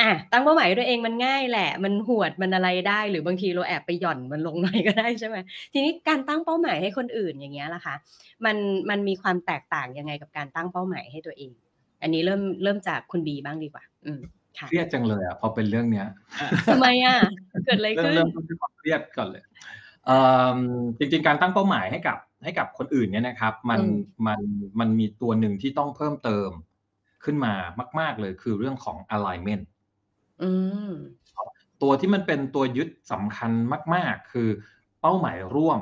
[0.00, 5.36] อะตั้งเป้าหมายให้ตัวเองมันง่ายแหละ มันหวดมันอะไรได้ หรือบางทีเราแอบไปหย่อนมันลงหน่อยก็ได้ใช่ไหม
[5.72, 7.94] ทีนี้การตั้งเป้าหมายให้คนอื่นอย่างเงี้ยล่ะคะ
[8.44, 8.56] มัน
[8.90, 11.52] มันมีความแตกต่างยังไงกับการตั้งเป้าหมายให้ตัวเอง
[12.02, 14.20] อันนี้เริ่มเริ่มจากคุณบีบ้างดีกว่า อืม
[14.66, 16.06] เครียดจังเลยอะพอเป็นเรื่องเนี้ย
[16.70, 17.16] ทำไมอะ
[17.64, 19.42] เกิดอะไรเริ่มขึ้นเริ่มต้นด้วยความเครียดก่อนเลย
[20.06, 20.18] เอ่
[20.56, 20.58] อ
[20.98, 23.94] จริงๆการตั้งเป้าหมายให้กับให้กับคนอื่นเนี่ยนะครับ มันอืม
[24.26, 24.40] มัน
[24.80, 26.50] มันมีตัวหนึ่งที่ต้องเพิ่มเติม
[27.24, 27.54] ขึ้นมา
[28.00, 29.64] มาก ๆเลยคือเรื่องของ alignment
[30.42, 30.50] อื
[30.88, 30.90] ม
[31.82, 33.50] ตัวที่มันเป็นตัวยึดสำคัญ
[33.94, 34.48] มาก ๆ คือ
[35.00, 35.80] เป้าหมายร่วม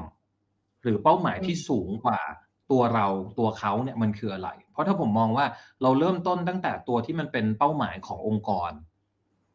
[0.82, 2.20] หรือเป้าหมายที่อืมสูงกว่า
[2.70, 3.06] ตัวเรา
[3.38, 5.46] ตัวเขาเนี่ยมันคืออะไร เพราะถ้าผมมองว่า
[5.82, 8.72] เราเริ่มต้นตั้งแต่ตัวที่มันเป็นเป้าหมายขององค์กร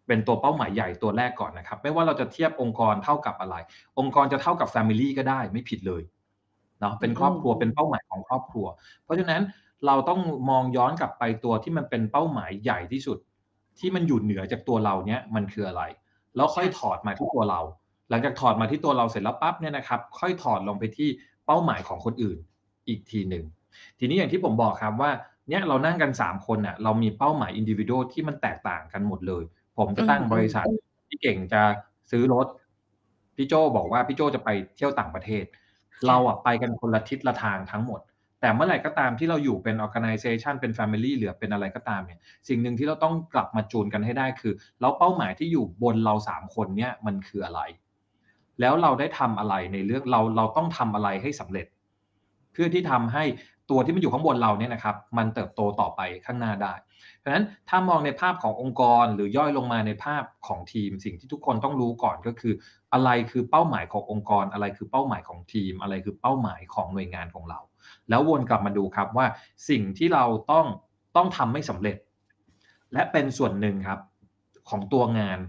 [0.08, 3.56] เป็นตัวเป้าหมายใหญ่ตัวแรกก่อนนะครับ ไม่ว่าเราจะเทียบองค์กรเท่ากับอะไร
[4.00, 6.02] องค์กรจะเท่ากับ Family ก็ได้ไม่ผิดเลย
[6.80, 8.66] เนาะเป็นครอบครัวอืมเป็นเป้าหมายของครอบครัว
[9.04, 9.42] เพราะฉะนั้น
[9.86, 13.18] เราต้องมองย้อนกลับไปตัวที่มันเป็นเป้าหมายใหญ่ที่สุด
[13.80, 15.84] ที่มันอยู่เหนือจากตัวเราเนี่ยมันคืออะไร
[16.36, 17.62] แล้วค่อยถอดมาที่ตัวเรา
[18.10, 21.10] หลังจากถอดมาที่ตัวเราเสร็จแล้วปั๊บเนี่ยนะครับ ค่อยถอดลงไปที่
[21.46, 22.38] เป้าหมายของคนอื่น
[22.88, 23.46] อีกทีหนึ่ง
[24.00, 25.12] ทีนี้อย่างที่ผมบอกครับว่า
[25.50, 29.44] เนี่ยเรานั่งกัน 3 คนน่ะเรามีเป้าหมายอินดิวิ a l ที่มันแตกต่างกันหมดเลย
[29.78, 30.66] ผมจะตั้งอืมบริษัท
[31.08, 31.62] พี่เก่งจะ
[32.12, 32.48] ซื้อรถ
[33.36, 35.44] พี่โจบอกว่าพี่โจจะไปเที่ยวต่างประเทศ
[36.08, 38.00] เราอะไปกันคนละทิศละทางทั้งหมด
[38.42, 47.62] แต่เมื่อไหร่ก็ตามที่เราอยู่เป็น organization เป็น family หรือเป็นอะไรก็ตามเนี่ยสิ่งหนึ่งที่เราต้องกลับมาจูนกันให้ได้คือแล้วเป้าหมายที่อยู่บนเราสามคนเนี่ยมันคืออะไร
[48.62, 51.68] แล้วเราได้ทำอะไรในเรื่องเราเราต้องทำอะไรให้สำเร็จ
[52.52, 53.24] เพื่อที่ทำให้
[53.70, 56.74] ตัวที่มันอยู่ข้างบนเราเนี่ยนะครับมันเติบโตต่อไปข้างหน้าได้
[57.18, 62.54] เพราะฉะนั้นถ้ามองในภาพขององค์กรหรือย่อยลงมาในภาพของทีม สิ่งที่ทุกคนต้องรู้ก่อนก็คือ
[62.94, 67.60] อะไรคือเป้าหมายขององค์กร อะไรคือเป้าหมายของทีม อะไรคือเป้าหมายของหน่วยงานของเรา
[68.10, 69.28] แล้ววนกลับมาดูครับว่า
[69.70, 70.66] สิ่งที่เราต้อง
[71.16, 71.98] ต้องทำให้สำเร็จ
[72.94, 74.00] และเป็นส่วนหนึ่งครับ
[74.70, 75.40] ของตัวงาน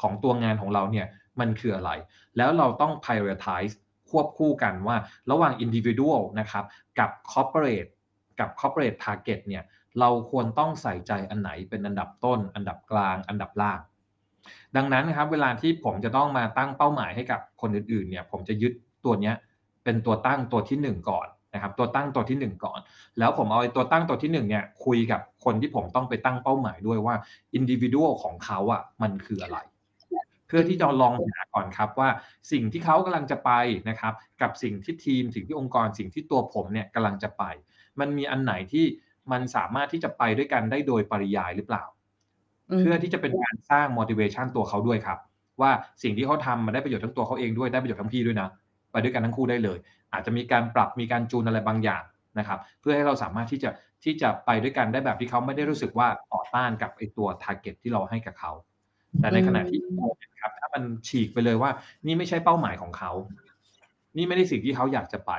[0.00, 1.06] ของตัวงานของเราเนี่ย
[1.40, 1.90] มันคืออะไร
[2.36, 3.74] แล้วเราต้อง prioritize
[4.12, 4.96] ควบคู่กันว่า
[5.30, 6.64] ระหว่าง individual นะครับ
[6.98, 7.90] กับ corporate
[8.40, 9.64] กับ corporate target เนี่ย
[10.00, 13.80] เราควรต้องใส่ใจอันไหนเป็นอันดับต้น อันดับกลาง อันดับล่าง
[14.76, 18.72] ดังนั้นนะครับเวลาที่ผมจะต้องมาตั้งเป้าหมายให้กับคนอื่นๆเนี่ยผมจะยึด
[19.04, 19.34] ตัวเนี้ย
[19.84, 22.80] เป็นตัวตั้งตัวที่หนึ่งก่อนนะครับตัวตั้งตัวที่หนึ่งก่อน
[23.18, 27.14] แล้วผมเอาตัวตั้งตัวที่หนึ่งเนี่ยคุยกับคนที่ผมต้องไปตั้งเป้าหมายด้วยว่า
[27.58, 29.58] individual ของเขาอะมันคืออะไร
[30.54, 32.08] พื่อที่จะลองหาก่อนครับว่า
[32.52, 33.50] สิ่งที่เขากำลังจะไป
[33.88, 37.44] นะครับกับสิ่งที่ทีมสิ่งที่องค์กรสิ่งที่ตัวผมเนี่ยกำลังจะไป
[38.00, 38.84] มันมีอันไหนที่
[39.32, 41.84] มันสามารถที่จะไปด้วยกันได้โดยปริยายหรือเปล่า
[42.70, 45.18] อืมเพื่อที่จะเป็นการสร้าง motivation ตัวเขาด้วยครับ
[45.60, 45.70] ว่า
[46.02, 48.48] สิ่งที่เขาทำมันได้ประโยชน์ทั้งตัวเขาเองด้วยได้ประโยชน์ทั้งพี่ด้วยนะ
[48.92, 49.78] ไปด้วยกันทั้งคู่ได้เลย
[50.12, 52.02] อาจจะมีการปรับมีการจูนอะไรบางอย่าง
[52.38, 53.70] นะครับ เพื่อให้เราสามารถที่จะ
[54.04, 58.52] ที่จะไปด้วยกันได้แบบที่เขาไม่ได้รู้สึกว่าต่อต้านกับไอตัว target ที่เราให้กับเขา
[59.20, 60.31] แต่ในขณะที่ครับถ้า
[60.72, 61.70] มันฉีกไปเลยว่า
[62.06, 63.10] นี่ไม่ใช่เป้าหมายของเขา
[64.16, 65.32] นี่ไม่ได้สิ่งที่เขาอยากจะไป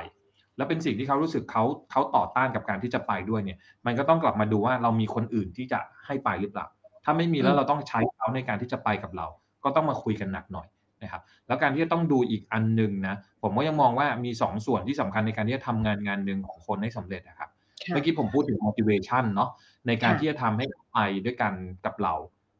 [0.56, 6.66] แล้วเป็นสิ่งที่เขารู้สึกเขาเขาต่อต้านกับการที่จะไปด้วยเนี่ย มันก็ต้องกลับมาดูว่าเรามีคนอื่นที่จะให้ไปหรือเปล่า
[7.04, 9.26] ถ้าไม่มีแล้วเราต้องใช้เขาในการที่จะไปกับเรา
[9.64, 10.68] ก็ต้องมาคุยกันหนักหน่อย
[11.02, 17.50] นะครับ แล้วการที่จะต้องดูอีกอันหนึ่งนะ ผมก็ยังมองว่ามีสองส่วนที่สำคัญในการที่จะทำงานงานหนึ่งของคนให้สำเร็จนะครับ
[17.82, 19.50] ค่ะเมื่อกี้ผมพูดถึง motivation เนาะ
[19.86, 21.52] ในการค่ะที่จะทำให้ไปด้วยกัน
[21.86, 22.14] กับเรา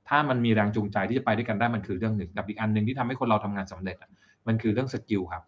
[0.08, 4.10] ถ้ามันมีแรงจูงใจที่จะไปด้วยกันได้มันคือเรื่องหนึ่งกับอีกอันหนึ่งที่ทำให้คนเราทำงานสำเร็จอะ
[4.46, 5.42] มันคือเรื่อง skill ครับ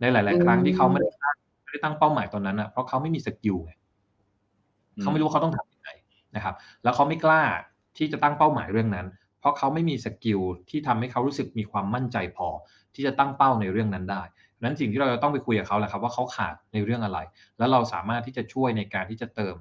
[0.00, 3.72] ในหลาย ๆ ครั้งที่เขาไม่ได้ตั้งไม่ได้ตั้งเป้าหมายตอนนั้นอะเพราะเขาไม่มี skill ไง
[5.00, 5.88] เขาไม่รู้ว่าเขาต้องทำยังไง
[6.36, 7.42] นะครับ แล้วเขาไม่กล้า
[7.98, 9.06] ที่จะตั้งเป้าหมายเรื่องนั้น
[9.40, 10.40] เพราะเขาไม่มีสกิล
[10.70, 12.48] ที่ทำให้เขารู้สึกมีความมั่นใจพอ
[12.94, 14.22] ที่จะตั้งเป้าในเรื่องนั้นได้
[14.56, 17.18] ดังนั้นสิ่งที่เราจะต้องไปคุยกับเขาแหละครับว่าเขาขาดในเรื่องอะไร
[17.58, 19.54] แล้วเราสามารถที่จะช่วยในการที่จะเติม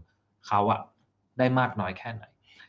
[0.47, 0.79] เขาอะ
[1.37, 2.23] ได้มากน้อยแค่ไหน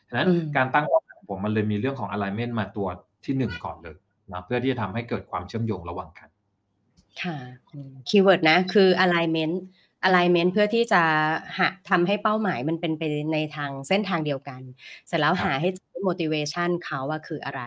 [0.07, 2.87] ฉะนั้นอืมการตั้งเป้าหมายของ ผมมันเลยมีเรื่องของ alignment มาตัว
[3.25, 3.95] ที่หนึ่งก่อนเลย
[4.31, 6.29] นะเพื่อที่จะทำให้เกิดความเชื่อมโยงระหว่างกัน
[7.21, 7.37] ค่ะ
[8.07, 9.55] keyword นะคือ alignment
[10.07, 11.01] alignment เพื่อที่จะ
[11.57, 14.61] หาทำให้เป้าหมายมันเป็นไปในทางเส้นทางเดียวกัน
[15.07, 17.61] เสร็จแล้วครับหาให้เจอ motivation เขาว่าคืออะไร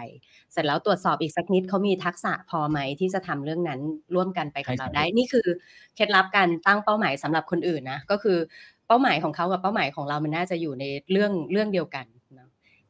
[0.53, 3.81] เสร็จแล้วตรวจสอบอีกสักนิดเขามีทักษะพอไหมที่จะทำเรื่องนั้น
[4.14, 5.46] ร่วมกันไปกับเราได้ นี่คือ
[5.94, 8.38] เคล็ดลับการตั้งเป้าหมายสำหรับคนอื่นนะ ก็คือ
[8.87, 12.21] เป้าหมายของเขากับเป้าหมายของเรามันน่าจะอยู่ในเรื่องเรื่องเดียวกันเนาะ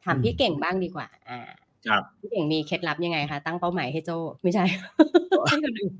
[0.03, 1.39] ถามพี่เก่งบ้างดีกว่า อ่า
[1.87, 4.11] ครับพี่เก่งมีเคล็ดลับยังไงคะตั้งเป้าหมายให้โจ
[4.43, 4.63] ไม่ใช่
[5.49, 5.93] ให้คนอื่น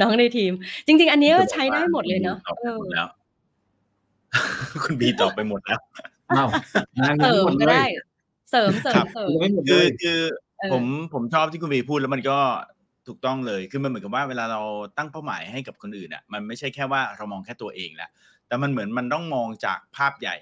[0.00, 0.52] น้องในทีม
[0.86, 3.08] จริง ๆ อันนี้ก็ใช้ได้หมดเลยเนาะตอบเอไปหอมดแล้ว
[4.84, 5.80] คุณบีตอบไปหมดแล้ว
[6.30, 6.48] อ้าว
[6.98, 7.90] งานเสริหมมดก็เลได้ย
[8.50, 10.20] เสริมเสริครัมบเสริมยังไม่หมดคืเลอยคือ
[10.58, 12.38] เออผมผมชอบที่คุณบีพูดแล้วมันก็
[13.06, 14.60] ถูกต้องเลยคือมันเหมือนกับว่าเวลาเรา
[14.96, 18.10] ตั้งเป้าหมายให้กับคนอื่นอะมันไม่ใช่แค่ว่าเรามองแค่ตัวเองแหละ
[18.46, 20.36] แต่มันเหมือนมันต้องมองจากภาพใหญ่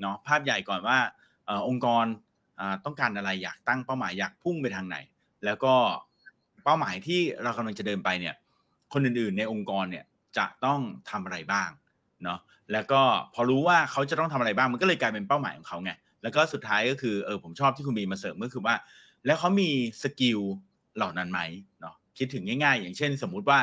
[0.00, 0.98] เนาะภาพใหญ่ก่อนว่า
[1.46, 2.23] เอ่อองค์กรอ่า
[2.84, 4.96] ต้องการอะไรอยากตั้งเป้าหมายอยากพุ่งไปทางไหน
[5.44, 5.74] แล้วก็
[6.64, 8.34] เป้าหมายที่เรากำลังจะเดินไปเนี่ย
[8.92, 10.04] คนอื่นๆในองค์กรเนี่ย
[10.38, 11.70] จะต้องทำอะไรบ้าง
[12.24, 12.38] เนาะ
[12.72, 13.00] แล้วก็
[13.34, 18.74] พอรู้ว่าเขาจะต้องทำอะไรบ้างมันก็เลยกลายเป็นเป้าหมายของเขาไงแล้วก็สุดท้ายก็คือเออผมชอบที่คุณบีมาเสริมก็คือว่า
[19.26, 19.70] แล้วเขามี
[20.02, 20.40] สกิล
[20.96, 21.40] เหล่านั้นไหม
[21.80, 23.58] เนาะคิดถึงง่ายๆ อย่างเช่น สมมุติว่า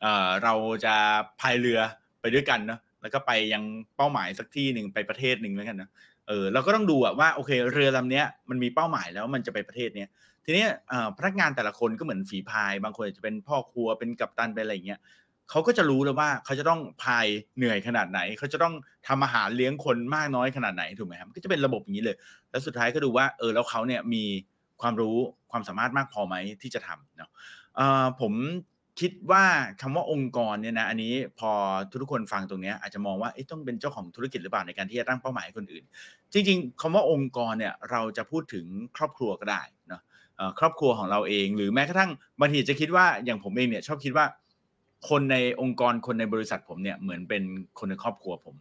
[0.00, 0.94] เออเราจะ
[1.40, 1.80] พายเรือ
[2.20, 3.62] ไปด้วยกันเนาะแล้วก็ไปยัง
[3.96, 5.90] เป้าหมายสักที่หนึ่งไปประเทศหนึ่งแล้วกันเนาะ
[6.28, 10.08] เออเราก็ต้องดูอะว่าโอเค เรือลำเนี้ยมันมีเป้าหมายแล้วมันจะไปประเทศเนี้ย
[10.44, 10.64] ทีนี้
[11.18, 15.00] พนักงานแต่ละคนก็เหมือนฝีพาย บางคนอาจจะเป็นพ่อครัวเป็นกัปตันเป็นอะไรอย่างเงี้ย
[15.50, 18.74] เขาก็จะรู้แล้วว่าเขาจะต้องพายเหนื่อยขนาดไหน เขาจะต้อง
[19.08, 22.16] ทำอาหารเลี้ยงคนมากน้อยขนาดไหนถูกไหมครับก็จะเป็นระบบอย่างนี้เลย
[22.50, 24.24] แล้วสุดท้ายก็ดูว่าเออแล้วเขาเนี่ยมี
[24.80, 25.16] ความรู้
[25.50, 27.30] ความสามารถมากพอไหมที่จะทำเนาะ
[28.20, 28.32] ผม
[29.00, 29.44] คิดว่า
[29.80, 31.50] คำว่าองค์กรเนี่ยนะอันนี้พอ
[32.00, 35.84] ทุกคนฟังตรงนี้อาจจะมองว่าต้องเป็นเจ้าของธุรกิจหรือเปล่าในการที่จะตั้งเป้าหมายให้คนอื่น
[36.32, 40.02] จริง ๆคำว่าองค์กรเนี่ยเราจะพูดถึงครอบครัวก็ได้เนาะ
[40.58, 44.26] ครอบครัวของเราเอง หรือแม้กระทั่งบางทีจะคิดว่าอย่างผมเองเนี่ยชอบคิดว่า
[45.08, 47.42] คนในองค์กรคนในบริษัทผมเนี่ยเหมือนเป็น
[47.78, 48.54] คนในครอบครัวผม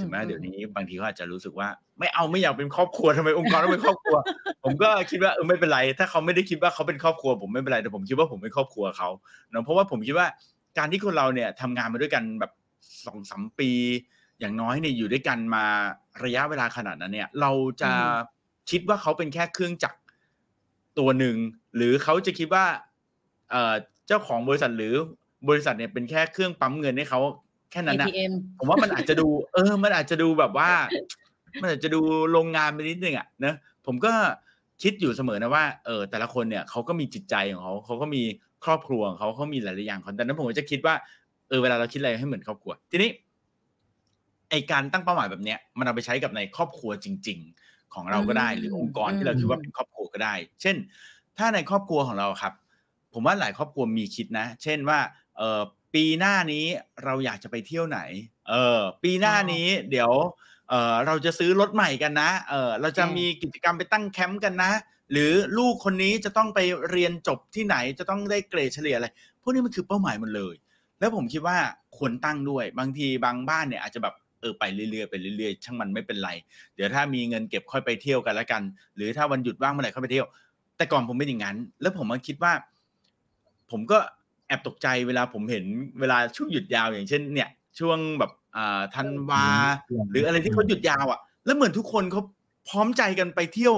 [0.00, 1.68] ถึงแม้อืมเดี๋ยวนี้บางทีเขาอาจจะรู้สึกว่า
[1.98, 4.16] ไม่เอาไม่อยากเป็นครอบครัวทำไมองค์กรต้องเป็นครอบครัว
[4.64, 9.08] ผมก็คิดว่าเออไม่เป็นไร ถ้าเขาไม่ได้คิดว่าเขาเป็นครอบครัว ผมไม่เป็นไรแต่ผมคิดว่าผมเป็นครอบครัวเขา
[9.50, 10.26] เนาะเพราะว่าผมคิดว่า
[10.78, 12.52] การที่คนเราเนี่ยทำงานมาด้วยกันแบบ
[13.06, 13.70] สองสามปี
[14.40, 15.64] อย่างน้อยเนี่ยอยู่ด้วยกันมา
[16.24, 18.08] ระยะเวลาขนาดนั้นเนี่ย เราจะอืม
[18.70, 19.98] คิดว่าเขาเป็นแค่เครื่องจักร
[20.98, 21.36] ตัวหนึ่ง
[21.76, 22.64] หรือเขาจะคิดว่า
[23.50, 23.74] เอ่อ
[24.06, 24.94] เจ้าของบริษัทหรือ
[25.48, 30.70] บริษัทเนี่ยเป็นแค่เครื่องปั๊มเงินให้เขาแค่นั้นนะ ATM ผมว่ามันอาจจะดู เออ มันอาจจะดูแบบว่า
[31.60, 32.00] มันอาจจะดู
[32.32, 34.12] โรงงานไปนิดนึงอะเนอะผมก็
[34.82, 38.22] คิดอยู่เสมอนะว่าเออแต่ละคนเนี่ยเขาก็มีจิตใจของเขาเขาก็มี
[38.64, 40.94] ครอบครัวของเขาเขามีหลายๆอย่างของแต่นั้นผมก็จะคิดว่า
[41.48, 43.10] เออเวลาเราคิดอะไรให้เหมือนครอบครัว ทีนี้
[44.50, 50.76] ไอการตั้งเป้าหมายแบบเนี้ยมันเอาไปใช้กับในครอบครัวจริง ๆ ของเราก็ได้หรือองค์กรที่เราคิดว่าเป็นครอบครัวก็ได้ เช่น
[51.38, 52.52] ถ้าในครอบครัวของเราครับ
[53.14, 54.98] ผมว่าหลายครอบครัวมีคิดนะ เช่นว่า
[55.36, 55.60] เออ
[55.96, 56.66] ปีหน้านี้
[57.04, 58.00] เราอยากจะไปเที่ยวไหน
[58.48, 60.12] เออ ปีหน้านี้เดี๋ยว
[60.68, 64.72] เออเราจะซื้อรถใหม่กันนะ เออเราจะมีกิจกรรมไปตั้งแคมป์กันนะ
[65.12, 69.08] หรือลูกคนนี้จะต้องไปเรียนจบที่ไหนจะต้องได้เกรดเฉลี่ยอะไร
[69.42, 70.54] พวกนี้มันคือเป้าหมายหมันเลย
[71.00, 71.56] แล้วผมคิดว่า
[71.96, 76.30] ควรตั้งด้วย บางทีบางบ้านเนี่ยอาจจะแบบเออไปเรื่อยๆไปเรื่อยๆ ช่างมันไม่เป็นไร
[76.74, 78.62] เดี๋ยวถ้ามีเงินเก็บค่อยไปเที่ยวกันแล้วกัน
[78.96, 80.26] หรือถ้าวันหยุดว่างเมื่อไหร่ค่อยไปเที่ยว
[80.76, 82.52] แต่ก่อนผมเป็นอย่างนั้น แล้วผมมาคิดว่า
[83.70, 83.98] ผมก็
[84.46, 85.64] แอบตกใจเวลาผมเห็น
[86.00, 89.44] เวลาช่วงหยุดยาวอย่างเช่น เนี่ยช่วงแบบอ่าธันวา
[90.10, 92.22] หรืออะไรที่เขาหยุดยาวอะ แล้วเหมือนทุกคนเขา
[92.68, 93.74] พร้อมใจกันไปเที่ยว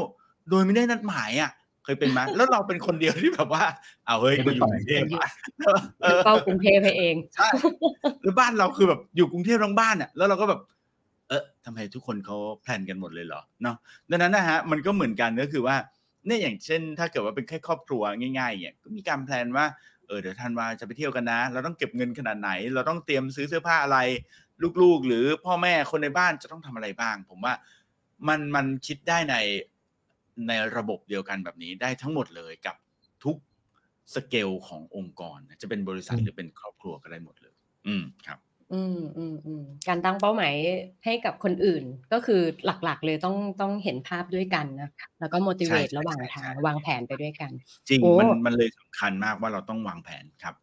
[0.51, 1.51] โดยไม่ได้นัดหมายอะ
[1.85, 3.65] เคยเป็นไหมแล้วเราเป็นคนเดียวที่แบบว่า
[4.07, 5.31] เอาเฮ้ยกูอยู่กรุงเทพอะ
[6.03, 7.49] เออเป้ากรุงเทพให้เองใช่
[8.23, 10.61] แล้วบ้านเราคือแบบอยู่กรุงเทพทั้งบ้านอะแล้วเราก็แบบ
[11.29, 13.77] เออทำไมทุกคนเขาแพลนกันหมดเลยเหรอเนาะ
[14.11, 15.77] ดังนั้นนะฮะมันก็เหมือนกันก็คือว่า
[16.27, 18.03] เนี่ยอย่างเช่น ถ้าเกิดว่าเป็นแค่ครอบครัว
[18.39, 19.65] ง่ายๆเนี่ยก็มีการแพลนว่า
[20.09, 23.99] เออเดี๋ยวธันวาจะไปเที่ยวกันนะ เราต้องเก็บเงินขนาดไหน เราต้องเตรียมซื้อเสื้อผ้าอะไร
[24.83, 27.55] ลูกๆ หรือพ่อแม่คนในบ้านจะต้องทำอะไรบ้าง ผมว่า
[28.29, 29.37] มันมันคิดได้ใน
[30.49, 32.77] ในระบบเดียวกันแบบนี้ได้ทั้งหมดเลยกับ
[33.25, 33.37] ทุก
[34.15, 37.55] สเกลขององค์กรนะจะเป็นบริษัทหรือเป็นครอบครัวก็ได้หมดเลย
[37.87, 38.39] อืมครับ
[38.73, 40.55] อืม อืม อืม การตั้งเป้าหมาย
[41.05, 42.41] ให้กับคนอื่น ก็คือ
[42.85, 47.51] หลัก ๆ เลยต้อง ต้องเห็นภาพด้วยกันนะคะ แล้วก็ motivate ใช่ระหว่างใช่ทางใช่วางแผนไปด้วยกัน
[47.89, 50.55] จริง โอ้ มัน มันเลยสำคัญมากว่าเราต้องวางแผนครับ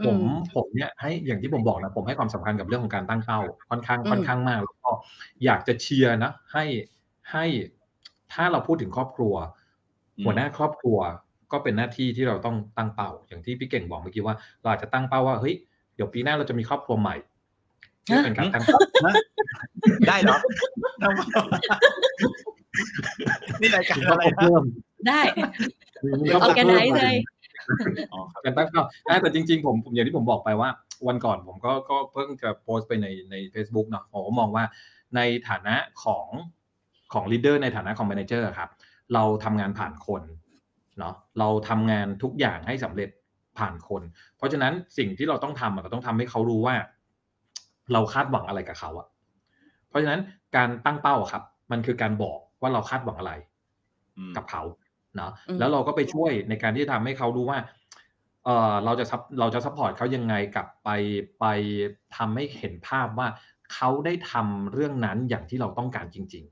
[0.00, 4.90] อืผมมผมเนี่ยให้ อย่างที่ผมบอกนะ ผมให้ความสำคัญกับเรื่องของการตั้งเป้าค่อนข้าง อืมค่อนข้างมาก แล้วก็
[5.44, 6.64] อยากจะเชียร์นะ ให้
[7.32, 7.44] ให้
[8.32, 9.34] ถ้าเราพูดถึงครอบครัว
[10.18, 10.98] อืมหัวหน้าครอบครัว
[11.52, 15.54] ก็เป็นหน้าที่ที่เราต้องตั้งเป้า อย่างที่พี่เก่งบอกเมื่อกี้ว่า เราอาจจะตั้งเป้าว่า เฮ้ย
[15.94, 17.16] เดี๋ยวปีหน้าเราจะมีครอบครัวใหม่
[18.04, 19.14] เพื่อเป็นการตั้งเป้าฮะ
[20.08, 20.38] ได้เหรอ
[23.60, 24.62] นี่รายการมีครออะบครัวนะเพิ่ม
[25.08, 25.20] ได้
[26.22, 27.14] มีครอบครัวเพิ่ม organize เลย
[28.12, 30.68] อ๋อครับการตั้งเป้าอ่าแต่จริง ๆ ผมผมอย่างที่ผมบอกไปว่า
[31.08, 34.64] วันก่อนผมก็ก็เพิ่งจะโพสต์ไปในใน Facebook เนาะผมก็มองว่า
[35.16, 36.26] ในฐานะของ
[37.12, 38.70] ของ leader ในฐานะของ manager ครับ
[39.14, 40.22] เราทำงานผ่านคน
[40.98, 43.10] เนาะเราทำงานทุกอย่างให้สำเร็จ
[43.58, 44.02] ผ่านคน
[44.36, 46.76] เพราะฉะนั้นสิ่งที่เราต้องทำอะเราต้องทำให้เขารู้ว่า
[47.92, 49.06] เราคาดหวังอะไรกับเขาอะ
[49.88, 50.20] เพราะฉะนั้น
[50.56, 53.32] การตั้งเป้าอะครับ มันคือการบอกว่าเราคาดหวังอะไร
[54.18, 54.62] อืมกับเขา
[55.16, 57.58] เนาะอืมแล้วเราก็ไปช่วยในการที่จะทำให้เขารู้ว่า
[58.44, 60.90] เออเราจะ sup เราจะ support เขายังไงกับไป
[61.40, 61.44] ไป
[62.16, 63.28] ทำให้เห็นภาพว่า
[63.74, 66.44] เขาได้ทำเรื่องนั้นอย่างที่เราต้องการจริง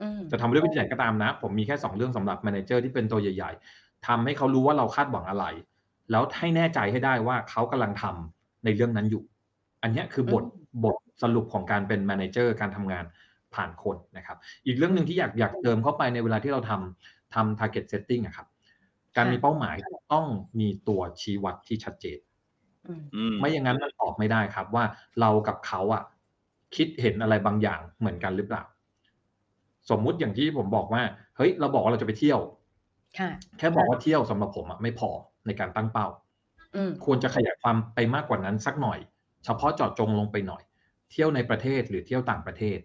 [0.00, 5.44] อืมๆจะทำด้วยวิธีไหนก็ตามนะ ผมมีแค่สองเรื่องสำหรับ manager ที่เป็นตัวใหญ่ ๆทำให้เขารู้ว่าเราคาดหวังอะไร
[6.10, 9.22] แล้วให้แน่ใจให้ได้ว่าเขากำลังทำในเรื่องนั้นอยู่
[9.82, 10.44] อันเนี้ยคือบท
[10.84, 13.04] บทสรุปของการเป็นแมเนเจอร์การทำงาน
[13.54, 18.46] ผ่านคนนะครับ อีกเรื่องหนึ่งที่อยากอยากเติมเข้าไปในเวลาที่เราทำทำ target setting อะครับ
[19.16, 19.76] การมีเป้าหมาย
[20.12, 20.26] ต้อง
[20.60, 22.18] มีตัวชี้วัดที่ชัดเจน
[22.86, 24.84] อืมอืมไม่อย่างนั้นมันตอบไม่ได้ครับ ว่า
[25.20, 26.02] เรากับเขาอะ
[26.76, 28.62] คิดเห็นอะไรบางอย่างเหมือนกันหรือเปล่า
[29.90, 31.02] สมมุติอย่างที่ผมบอกว่า
[31.36, 32.40] เฮ้ย เราบอกว่าเราจะไปเที่ยว
[33.18, 35.10] ค่ะแค่บอกว่าเที่ยวสำหรับผมอะไม่พอ
[35.46, 36.06] ในการตั้งเป้า
[36.76, 38.98] อืมควรจะขยายความไปมากกว่านั้นสักหน่อย
[39.44, 40.62] เฉพาะเจาะจงลงไปหน่อย
[41.10, 42.78] เที่ยวในประเทศหรือเที่ยวต่างประเทศ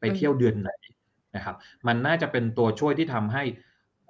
[0.00, 0.70] ไปเที่ยวเดือนไหน
[1.36, 3.42] นะครับ มันน่าจะเป็นตัวช่วยที่ทำให้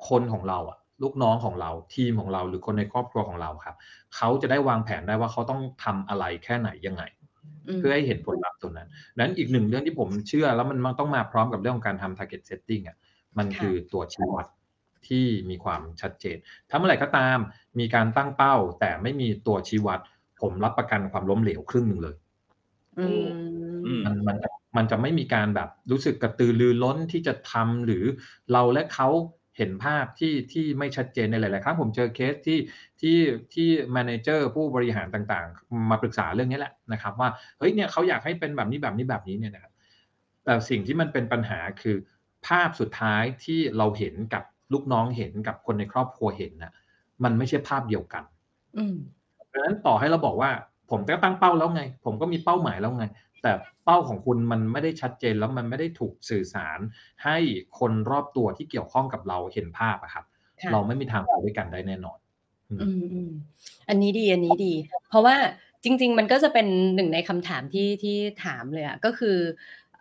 [0.09, 3.77] คนของเราอะลูกน้องของเราทีมของเราหรือคนในครอบครัวของเราครับ
[4.17, 7.03] เขาจะได้วางแผนได้ว่าเขาต้องทำอะไรแค่ไหนยังไง
[7.67, 12.97] อืมเพื่อให้เห็นผลลัพธ์ตัวนั้นนั้นอีกหนึ่งเรื่องที่ผมเชื่อแล้วมันต้องมาพร้อมกับเรื่องของการทำ target setting อะ
[13.39, 14.47] มันคือตัวชี้วัด
[15.09, 16.37] ที่มีความชัดเจน
[16.69, 17.39] ถ้าเมื่อไหร่ก็ตาม
[17.79, 20.01] มีการตั้งเป้า แต่ไม่มีตัวชี้วัด
[20.41, 22.15] ผมรับประกันความล้มเหลวครึ่งหนึ่งเลย
[22.97, 23.25] อือืม
[24.03, 24.37] มมันมัน
[24.77, 28.05] มันจะไม่มีการแบบรู้สึกกระตือรือร้นที่จะทำหรือ
[28.53, 29.09] เราและเขา
[29.57, 32.59] เห็นภาพที่ที่ไม่ชัดเจนในหลาย ๆ ครั้งผมเจอเคสที่
[33.01, 33.17] ที่
[33.55, 39.73] ที่ manager ผู้บริหารต่าง ๆ มาปรึกษาเรื่องนี้แหละนะครับ ว่าเฮ้ยเนี่ยเขาอยากให้เป็นแบบนี้แบบนี้แบบนี้เนี่ยนะครับ
[40.45, 41.97] แต่สิ่งที่มันเป็นปัญหาคือ
[42.47, 46.73] ภาพสุดท้ายที่เราเห็นกับลูกน้องเห็นกับคนในครอบครัวเห็นนะ
[47.25, 48.25] มันไม่ใช่ภาพเดียวกัน
[48.77, 48.97] อืม
[49.53, 50.51] ดังนั้นต่อให้เราบอกว่า
[50.91, 53.07] ผมก็ตั้งเป้าแล้วไง ผมก็มีเป้าหมายแล้วไง
[53.43, 53.53] แต่
[53.85, 56.79] เป้าของคุณมันไม่ได้ชัดเจนแล้วมันไม่ได้ถูกสื่อสาร
[57.25, 57.37] ให้
[57.79, 60.25] คนรอบตัวที่เกี่ยวข้องกับเราเห็นภาพอะครับ
[60.63, 62.19] ค่ะเราไม่มีทางไปด้วยกันได้แน่นอน
[62.71, 63.31] อืมอืม
[63.89, 64.73] อันนี้ดีอันนี้ดี
[65.09, 65.37] เพราะว่า
[65.85, 69.37] จริง ๆ มันก็จะเป็นหนึ่งในคำถามที่ที่ถามเลยอะก็คือ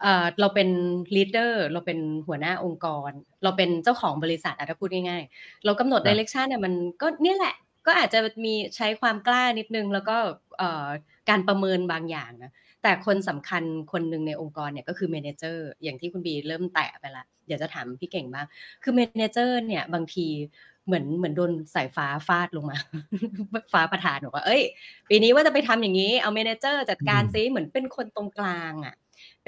[0.02, 0.70] เอ่อเราเป็น
[1.16, 3.12] leader เราเป็นหัวหน้าองค์กร
[3.44, 10.18] เราเป็นเจ้าของบริษัทอะถ้าพูดง่ายๆ เรากำหนดครับดิเรกชันเนี่ยมันก็เนี่ยแหละ ก็อาจจะมีใช้ความกล้านิดนึง แล้วก็
[10.58, 10.88] เอ่อ
[11.30, 12.52] การประเมินบางอย่างนะ
[12.84, 18.46] แต่คนสำคัญคนหนึ่งในองค์กรเนี่ยก็คือ manager อย่างที่คุณบีเริ่มแตะไปละเดี๋ยวจะถามพี่เก่งบ้าง
[18.84, 20.28] คือ manager เนี่ยบางที
[20.86, 22.78] เหมือนเหมือนโดนสายฟ้าฟาดลงมา
[23.74, 24.62] ฟ้าประทานบอกว่า เอ้ย
[25.10, 28.96] ปีนี้ว่าจะไปทำอย่างนี้ เอา manager จัดการซิอืมเหมือนเป็นคนตรงกลางอะ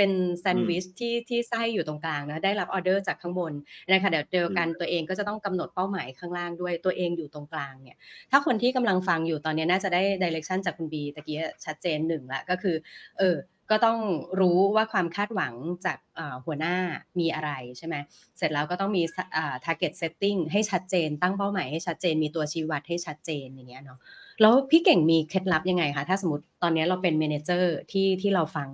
[0.01, 3.53] เป็นแซนด์วิชอืมที่ที่ไส้อยู่ตรงกลางนะได้รับออร์เดอร์จากข้างบน
[3.89, 7.97] ในขณะเดียวกันอืมตัวเองก็จะต้องกำหนดเป้าหมายข้างล่างด้วยตัวเองอยู่ตรงกลางเนี่ย
[8.31, 12.75] ถ้าคนที่กำลังฟังอยู่ตอนนี้น่าจะได้ direction จากคุณบีตะกี้อะชัดเจน1แล้วก็คือ
[13.19, 13.37] เออ
[13.71, 13.99] ก็ต้อง
[14.39, 15.53] รู้ว่าความคาดหวัง
[15.85, 16.75] จากอ่าหัวหน้า
[17.19, 17.95] มีอะไรใช่ไหม
[18.37, 23.99] เสร็จแล้วก็ต้องมีสอ่า target setting ให้ชัดเจน ตั้งเป้าหมายให้ชัดเจน มีตัวชี้วัดให้ชัดเจนอย่างเงี้ยเนาะ
[24.41, 28.69] แล้วพี่เก่งมีเคล็ดลับยังไงคะถ้าสมมุติตอนนี้เราเป็น manager ที่ที่เราฟัง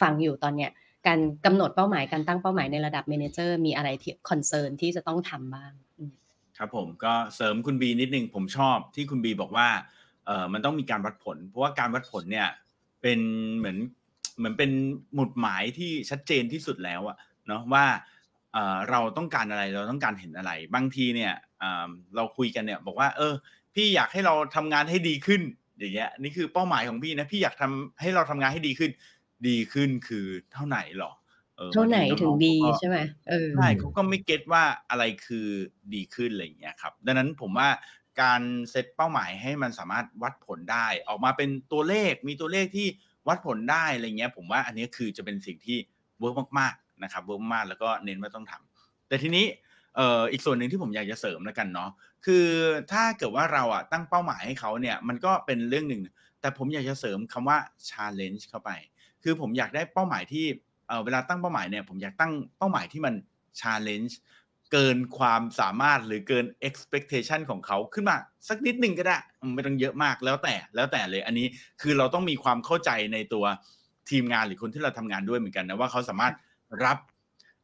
[0.00, 0.70] ฟังอยู่ตอนเนี้ย
[1.06, 5.72] การกำหนดเป้าหมายการตั้งเป้าหมายในระดับ manager มีอะไรที่ concern ที่จะต้องทำบ้าง?
[6.58, 9.68] ครับผมก็เสริมคุณบีนิดนึงผมชอบที่คุณบีบอกว่า
[10.26, 12.48] เออมันต้องมีการวัดผล เพราะว่าการวัดผลเนี่ย
[13.02, 13.20] เป็น
[13.58, 13.76] เหมือน
[14.38, 14.70] เหมือนเป็น
[15.14, 17.84] หมุดหมายที่ชัดเจนที่สุดแล้วอะเนาะว่า
[18.90, 21.32] เราต้องการอะไรเราต้องการเห็นอะไร บางทีเนี่ย
[22.16, 23.34] เราคุยกันเนี่ยบอกว่า เออ
[23.74, 25.42] พี่อยากให้เราทำงานให้ดีขึ้น
[25.78, 28.90] อย่างเงี้ยนี่คือเป้าหมายของพี่นะพี่อยากทำให้เราทำงานให้ดีขึ้น
[29.46, 31.12] ดีขึ้นคือเท่าไหนเหรอ?
[31.56, 32.96] เออเท่าบางไหนทีถึน้งองๆดีเขาก็ใช่ไหม?
[33.28, 35.48] เออใช่เขาก็ไม่เก็ตว่าอะไรคือ
[35.94, 37.68] ดีขึ้นอะไรอย่างเงี้ยครับ ดังนั้นผมว่า
[38.22, 42.88] การเซตเป้าหมายให้มันสามารถวัดผลได้ ออกมาเป็นตัวเลขมีตัวเลขที่
[43.28, 45.78] วัดผลได้อะไรเงี้ย ผมว่าอันนี้คือจะเป็นสิ่งที่
[46.20, 49.46] work มากๆนะครับ work มากๆแล้วก็เน้นว่าต้องทำแต่ทีนี้
[49.96, 51.90] เอ่ออีกส่วนหนึ่งที่ผมอยากจะเสริมแล้วกันเนาะ
[52.26, 52.46] คือ
[52.92, 56.02] ถ้าเกิดว่าเราอะตั้งเป้าหมายให้เขาเนี่ยมันก็เป็นเรื่องหนึ่ง
[56.40, 57.58] แต่ผมอยากจะเสริมคำว่า
[57.90, 58.70] challenge เข้าไป
[59.22, 60.46] คือผมอยากได้เป้าหมายที่
[60.88, 63.14] เอ่อเวลาตั้งเป้าหมายเนี่ยผมอยากตั้งเป้าหมายที่มัน
[63.60, 64.12] challenge
[64.72, 68.16] เกินความสามารถหรือเกิน expectation ของเขาขึ้นมา
[68.48, 71.46] สักนิดหนึ่งก็ได้อืมไม่ต้องเยอะมากแล้วแต่แล้วแต่เลยอันนี้
[71.82, 73.44] คือเราต้องมีความเข้าใจในตัว
[74.10, 76.34] ทีมงานหรือคนที่เราทำงานด้วยเหมือนกันนะว่าเขาสามารถ
[76.84, 76.98] รับ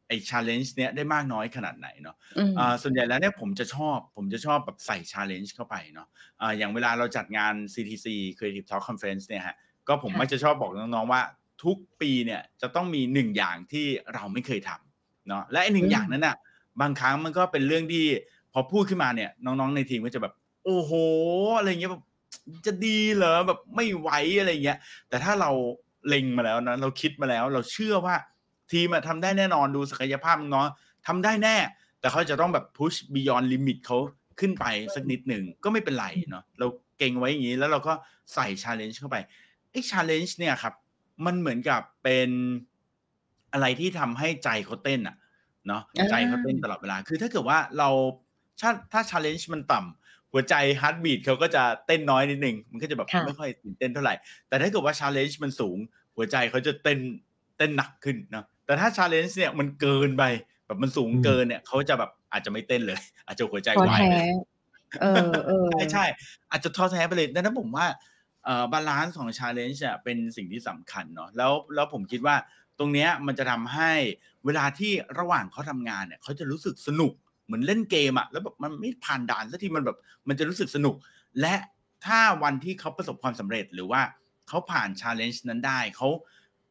[0.07, 6.07] ไอ้ challenge เนี้ยได้มากน้อยขนาดไหนเนาะอืมอ่าส่วนใหญ่แล้วเนี่ยผมจะชอบ ผมจะชอบแบบใส่ challenge เข้าไปเนาะ
[6.41, 8.05] อ่าอย่างเวลาเราจัดงาน CTC
[8.37, 9.55] Creative Talk Conference เนี่ยครับ
[9.87, 11.21] ก็ผมค่ะมักจะชอบบอกน้องๆว่า
[11.63, 16.35] ทุกปีเนี่ยจะต้องมี1อย่างที่เราไม่เคยทำเนาะและไอ้1อือย่างมนั้นน่ะ
[16.81, 18.05] บางครั้งมันก็เป็นเรื่องที่
[18.53, 20.33] พอพูดขึ้นมาเนี่ย น้องๆในทีมก็จะแบบ
[20.65, 20.91] โอ้โฮ
[21.57, 22.03] อะไรอย่างเงี้ยแบบ
[22.65, 23.35] จะดีเหรอ?
[23.47, 25.51] แบบไม่ไหวอะไรอย่างเงี้ย แต่ถ้าเรา
[26.07, 28.15] เล็งมาแล้วนะเราคิดมาแล้ว เราเชื่อว่า
[28.71, 31.57] ทีมอะทำได้แน่นอนดูศักยภาพน้องๆทำได้แน่
[31.99, 33.97] แต่เขาจะต้องแบบ push beyond limit เขา
[34.39, 34.65] ขึ้นไป
[34.95, 36.67] สักนิดหนึ่งก็ไม่เป็นไรเนาะเรา
[36.97, 37.93] เล็งไว้อย่างงี้ แล้วเราก็
[38.33, 39.17] ใส่ challenge เข้าไป
[39.71, 40.73] ไอ้ challenge เนี่ยครับ
[41.25, 42.29] มันเหมือนกับเป็น
[43.53, 45.15] อะไรที่ทำให้ใจเขาเต้นอะ
[45.67, 47.89] เนาะอาใจเขาเต้นตลอดเวลา คือถ้าเกิดว่าเรา
[48.61, 54.11] ถ้าถ้า challenge มันต่ำหัวใจ heartbeat เขาก็จะเต้นน้อยนิดหนึ่งมันก็จะแบบค่ะไม่ค่อยตื่นเต้นเท่าไร
[54.47, 55.77] แต่ถ้าเกิดว่า challenge มันสูง
[56.15, 56.99] หัวใจเขาจะเต้น
[57.57, 60.23] เต้นหนักขึ้นเนาะแต่ถ้า challenge เนี่ยมันเกินไป
[60.65, 64.27] แบบมันสูงอืมเกินเนี่ยเขาจะแบบอาจจะไม่เต้นเลย อาจจะหัวใจท้อวายแท้ไปเลย
[65.01, 65.31] เออ
[65.93, 68.16] ใช่ๆๆอาจจะท้อแท้ไปเลยดังนั้นผมว่าเอ่อ
[68.71, 72.35] บาลันซ์ของ challenge อะเป็นสิ่งที่สำคัญเนาะแล้วแล้วผมคิดว่า
[72.79, 73.91] ตรงเนี้ยมันจะทำให้
[74.45, 77.13] เวลาที่ระหว่างเขาทำงานเนี่ยเขาจะรู้สึกสนุก
[77.45, 80.95] เหมือนเล่นเกมอะแล้วแบบมันไม่ผ่านด่านสักทีมันแบบมันจะรู้สึกสนุก
[81.41, 81.55] และ
[82.05, 84.01] ถ้าวันที่เขาประสบความสำเร็จหรือว่า
[84.47, 86.09] เขาผ่าน challenge นั้นได้เขา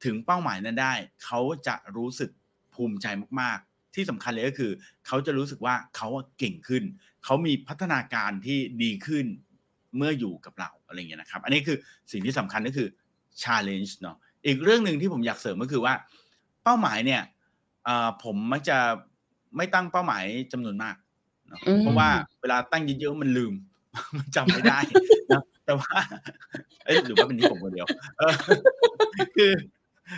[0.05, 2.31] ถึงเป้าหมายนั้นได้ เขาจะรู้สึก
[2.75, 3.07] ภูมิใจ
[3.41, 4.73] มากๆ ที่สำคัญเลยก็คือ
[5.07, 6.09] เขาจะรู้สึกว่าเขา
[6.39, 6.85] เก่งขึ้น
[7.25, 9.27] เขามีพัฒนาการที่ดีขึ้น
[9.97, 11.77] เมื่ออยู่กับเราอะไรอย่างเงี้ยนะครับ อันนี้คือ
[12.13, 12.89] สิ่งที่สำคัญก็คือ
[13.43, 15.95] challenge เนาะอีกเรื่องหนึ่งที่ผมอยากเสริมก็คือว่า
[16.65, 17.23] เป้าหมายเนี่ย
[17.87, 18.79] อ่าผมมักจะ
[19.57, 20.97] ไม่ตั้งเป้าหมายจำนวนมาก
[21.49, 23.55] เนาะอืเพราะว่ามเวลาตั้งเยอะๆมันลืม
[24.19, 24.79] มันจำไม่ได้
[25.29, 25.97] เนาะแต่ว่า
[26.85, 27.87] เอ๊ะหรือว่าเป็นที่ผมคนเดียว
[28.19, 28.35] เออ
[29.37, 29.53] คือ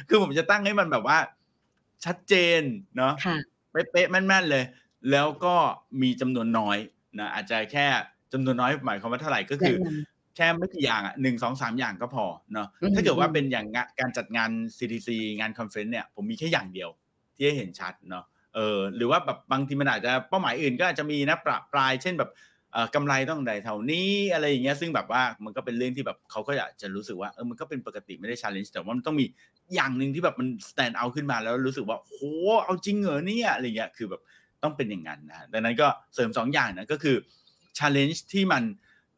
[0.09, 1.19] คือผมจะตั้งให้มันแบบว่า
[2.05, 2.63] ชัดเจน
[2.97, 3.37] เนาะค่ะ
[3.71, 4.65] เป๊ะๆแม่นๆเลย
[5.11, 5.55] แล้วก็
[6.03, 6.79] มีจำนวนน้อย
[7.19, 7.87] นะอาจจะแค่
[8.33, 16.91] จำนวนน้อยหมายความว่าเท่าไรก็คือแนะนำแค่ไม่กี่อย่างอะ1 2 3อย่างก็พอเนาะอืมถ้าเกิดว่าเป็นๆอย่างงะการจัดงาน CTC งาน conference เนี่ยผมมีแค่อย่างเดียว
[17.37, 18.25] ที่ให้เห็นชัดเนาะ
[18.55, 22.31] เออหรือว่าแบบบางทีมันอาจจะเป้าหมายอื่นก็อาจจะมีนะประปรายเช่นแบบ
[22.73, 29.27] เอ่อกำไรต้องได้เท่านี้อะไรอย่างเงี้ยซึ่งแบบว่ามันก็เป็นเรื่องที่แบบเขาก็อยากจะรู้สึกว่าเออมันก็เป็นปกติไม่ได้ challenge แต่ว่ามันต้องมี
[29.75, 32.23] อย่างหนึ่งที่แบบมัน stand out ขึ้นมาแล้วรู้สึกว่าโอ้โฮ
[32.65, 34.23] เอาจริงเหรอเนี่ยอะไรอย่างเงี้ยคือแบบ
[34.63, 37.17] ต้องเป็นอย่างงั้นนะครับดังนั้นก็เสริม2อย่างนะก็คือ
[37.79, 38.63] challenge ที่มัน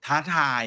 [0.05, 0.65] ท้าทาย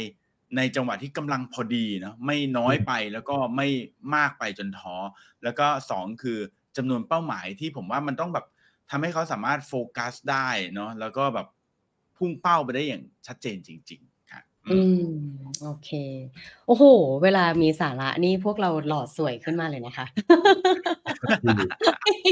[0.57, 3.67] ในจังหวะที่กำลังพอดีเนาะไม่น้ออืยมไปแล้วก็ไม่
[4.15, 4.95] มากไปจนท้อ
[5.43, 6.39] แล้วก็2คือ
[6.77, 8.45] จำนวนเป้าหมายที่ผมว่ามันต้องแบบ
[8.89, 11.47] ทำให้เขาสามารถโฟกัสได้เนาะแล้วก็แบบ
[12.17, 15.07] พุ่งเป้าไปได้อย่างชัดเจนจริงๆครับอือืมม
[15.63, 15.89] โอเค
[16.67, 16.83] โอ้โฮ
[17.23, 20.05] เวลามีสาระนี่พวกเราหล่อสวยขึ้นมาเลยนะคะ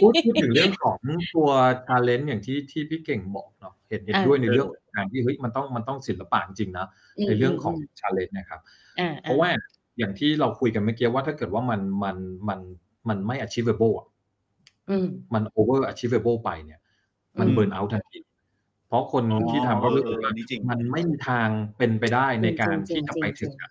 [0.01, 0.99] พูดพูดถึงเรื่องของ
[1.35, 1.49] ตัว
[1.87, 6.85] challenge อย่างที่ที่พี่เก่งบอกเนาะ เห็นเห็นอาด้วยในเอเรื่องอการที่เฮ้ยมันต้องมันต้องศิลปะจริงๆนะ
[7.17, 8.59] อืมในเรื่องของอืม challenge นะครับ
[8.97, 9.49] อ่าเพราะว่า
[9.99, 12.17] อย่างที่เราคุยกันเมื่อกี้ว่าถ้าเกิดว่ามันมัน
[12.49, 12.59] มัน
[13.09, 14.07] มันไม่ achievable อะ
[14.87, 16.79] อืมมัน over achievable ไปเนี่ย
[17.39, 18.19] มันอืมเบิร์นเอาทันที
[18.87, 23.69] เพราะคนที่ทำก็รู้สึกว่าเออนี่จริงมันไม่มีทางเป็นไปได้ในการจริงๆที่จะไปจริถึงงๆอะ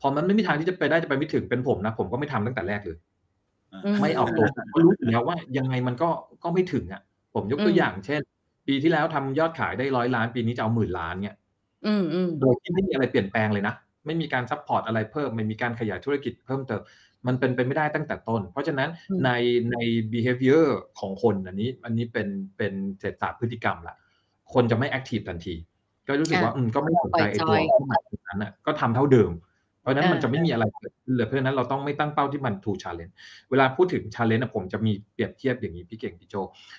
[0.00, 2.98] พอมันไม่มีทางที่จะไปได้จะไปไม่ถึงเป็นผมนะผมก็ไม่ทำตั้งแต่แรกเลย
[3.72, 6.08] อืมไม่ออกตัวผมก็รู้อยู่แล้วว่ายังไงมันก็
[6.44, 7.02] ก็ไม่ถึงอะ
[7.34, 8.22] ผมยกตัวอืมอย่างเช่น
[8.68, 11.36] ปีที่แล้วทำยอดขายได้ร้อยล้าน ปีนี้จะเอาหมื่นล้านเนี่ย
[11.86, 13.74] อืมอืมโดยที่ไม่มีอะไรเปลี่ยนแปลงเลยนะ
[14.06, 16.82] ไม่มีการ support อะไรเพิ่ม ไม่มีการขยายธุรกิจเพิ่มเติม
[17.26, 19.30] มันเป็นไปไม่ได้ตั้งแต่ต้น เพราะฉะนั้นอืมใน
[19.72, 19.76] ใน
[20.12, 20.66] behavior
[21.00, 23.96] ของคนอันนี้ อันนี้เป็นเป็นเศรษฐศาสตร์พฤติกรรมละ
[24.54, 25.54] คนจะไม่ active ทันที
[26.06, 29.47] ก็รู้สึกว่าอืมก็ไม่สนใจไอ้ตัวปล่อยจอยเป้าหมายตรงนั้นอะก็ทำเท่าเดิมเพ
[29.88, 33.12] ราะฉะนั้นอ่ามัมันจะไม่มีอะไรเกิดขึ้นเลยเพราะฉะนั้นเราต้องไม่ตั้งเป้าที่มัน too challenge
[33.50, 36.34] เวลาพูดถึง challenge อะผมจะมีเปรียบเทียบอย่างนี้พี่เก่งพี่โจ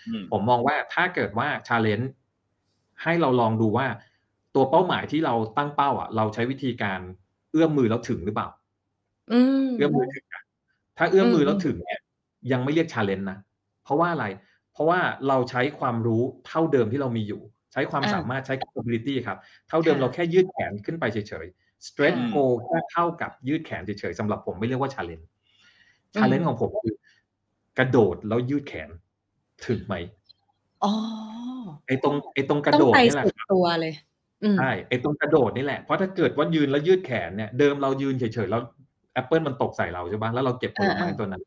[0.06, 2.08] อืมผมมองว่าถ้าเกิดว่า challenge
[3.04, 3.88] ให้เราลองดูว่า
[4.56, 7.00] ตัวเป้าหมายที่เราตั้งเป้าอะ เราใช้วิธีการ
[7.52, 8.48] เอื้อมมือแล้วถึงหรือเปล่า
[9.30, 9.34] อื
[9.64, 10.44] มเอื้อมมือถึงอะ
[10.98, 12.00] ถ้าเอื้อมมือมแล้วถึงเนี่ย
[12.52, 13.38] ยังไม่เรียก challenge นะ
[13.84, 14.26] เพราะว่าอะไร
[14.74, 17.42] เพราะว่าเราใช้ความรู้เท่าเดิมที่เรามีอยู่
[17.74, 19.38] ใช้ความอ่าสามารถใช้ capability ครับ
[19.70, 25.26] เท่าเดิมค่ะเราแค่ยืดแขนขึ้นไปเฉยๆ stretch อืม goal แค่เท่ากับยืดแขนเฉยๆสำหรับผมไม่เรียกว่า challenge
[26.16, 26.96] อืม challenge ของผมคือ
[27.78, 28.90] กระโดดแล้วยืดแขน
[29.68, 29.96] ถึงไหม
[30.84, 30.92] อ๋อ
[31.88, 33.94] ไอ้ตรงไอ้ตรงกระต้อโดงดไปนี่แหละสุดตัวเลย
[34.44, 38.62] อืมใช่ไอ้ตรงกระโดดนี่แหละ เพราะถ้าเกิดว่ายืนแล้วยืดแขนเนี่ยเดิมเรายืนเฉยๆแล้ว
[39.14, 41.44] แอปเปิลมันตกใส่เราใช่ปะแล้วเราเก็บผลไม้อ่าๆตัวนั้น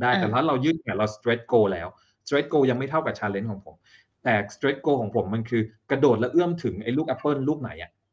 [0.00, 1.88] ได้อ่าแต่ถ้าเรายืดแขนเรา stretch goal แล้ว
[2.26, 3.74] stretch goal ยังไม่เท่ากับ challenge ของผม
[4.24, 8.03] แต่ stretch goal ของผมมันคือกระโดดแล้วเอื้อมถึงไอ้ลูกแอปเปิลลูกไหนอะอืม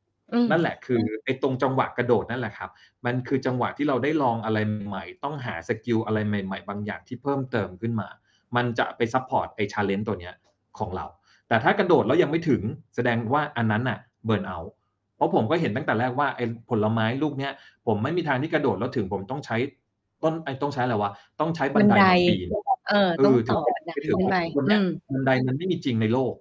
[0.52, 2.70] นั่นแหละคือไอ้ตรงจังหวะกระโดดนั่นแหละครับ
[3.06, 4.58] มันคือจังหวะที่เราได้ลองอะไร
[4.88, 8.08] ใหม่ๆต้องหา skill อะไรใหม่ ๆ บางอย่างที่เพิ่มเติมขึ้นมา
[8.56, 10.36] มันจะไป support ไอ้ challenge ตัวเนี้ย
[10.80, 11.06] ของเรา
[11.48, 12.62] แต่ถ้ากระโดดแล้วยังไม่ถึง
[12.96, 14.60] แสดงว่าอันนั้นน่ะ burnout
[15.16, 17.52] เพราะผมก็เห็นตั้งแต่แรกว่าไอ้ผลไม้ลูกเนี้ย
[17.88, 19.58] ผมไม่มีทางที่กระโดดแล้วถึงผมต้องใช้
[20.24, 22.48] ต้นไอ้ต้องใช้อะไรวะต้องใช้บันไดบันไดมาปีน
[22.90, 26.34] เออต้องเออต่อถึงบันไดไปถึงขึ้นไปบนเนี้อืยมบันไดมันไม่มีจริงในโลก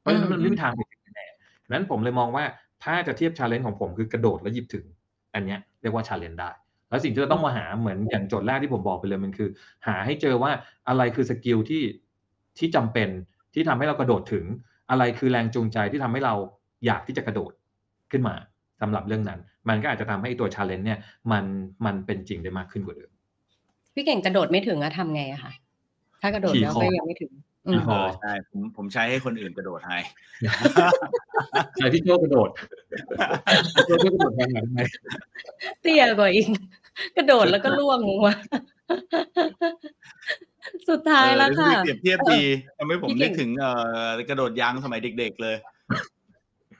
[0.00, 2.44] เพราะฉะนั้นอืมมันไม่มีทางไปถึงแน่ๆนั้นผมเลยมองว่า
[2.86, 4.84] ถ้าจะเทียบ challenge ของผมคือกระโดดแล้วหยิบถึง
[5.34, 6.50] อันเนี้ยเรียกว่า challenge ได้
[6.90, 9.48] แล้วสิ่งที่เราต้องมาหาเหมือนอย่างโจทย์แรกที่ผมบอกไปเลยมันคือ
[9.86, 10.50] หาให้เจอว่า
[10.88, 11.82] อะไรคือ skill ที่
[12.58, 13.08] ที่จำเป็น
[13.54, 14.44] ที่ทำให้เรากระโดดถึง
[14.90, 16.34] อะไรคือแรงจูงใจที่ทำให้เรา
[16.86, 17.52] อยากที่จะกระโดด
[18.10, 18.34] ขึ้นมา
[18.80, 20.98] สำหรับเรื่องนั้น มันก็อาจจะทำให้ตัว challenge เนี่ย
[21.32, 21.44] มัน
[21.86, 23.10] มันเป็นจริงได้มากขึ้นกว่าเดิม
[23.94, 25.52] พี่เก่งกระโดดไม่ถึงอะทำไงอะคะ
[26.22, 27.70] ถ้ากระโดดขี่แล้วคอก็ยังไม่ถึงอืมพอ เอ
[28.04, 29.98] อใช่ผมผมใช้ให้คนอื่นกระโดดให้
[31.76, 32.50] ใช่พี่โจกระโดด
[33.74, 34.78] พี่โจกระโดดแทนหลังไหม
[35.80, 36.46] เตี้ยกว่าอีก
[37.16, 38.34] กระโดดแล้วก็ล่วงลงมา
[40.88, 42.42] สุดท้ายแล้วค่ะเออเปรียบเทียบดี
[42.78, 43.70] ทำให้ผมพี่เก่นึงกถึงเอ่
[44.06, 45.56] อกระโดดยางสมัยเด็ก ๆ เลย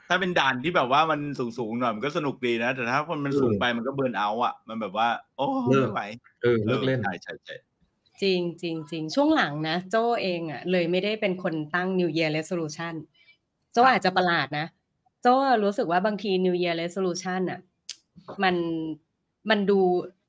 [0.09, 1.20] ถ้าเป็นด่านที่แบบว่ามัน
[1.59, 6.03] สูงๆหน่อยมันก็สนุกดีนะแต่ถ้ามันสูงไปมันก็เบิร์นเอาท์อะ มันแบบว่า โอ้ไม่ไหว
[6.43, 7.55] เออเลิกเล่นใช่ใช่ใช่
[8.23, 12.95] จริงจริงจริงช่วงหลังนะ โจเองอะ เลยไม่ได้เป็นคนตั้ง New Year Resolution
[13.73, 14.67] โจอาจจะประหลาดนะ
[15.23, 15.27] โจ
[15.64, 17.61] รู้สึกว่าบางที New Year Resolution อะ
[18.43, 18.57] มัน
[19.51, 19.81] มันดู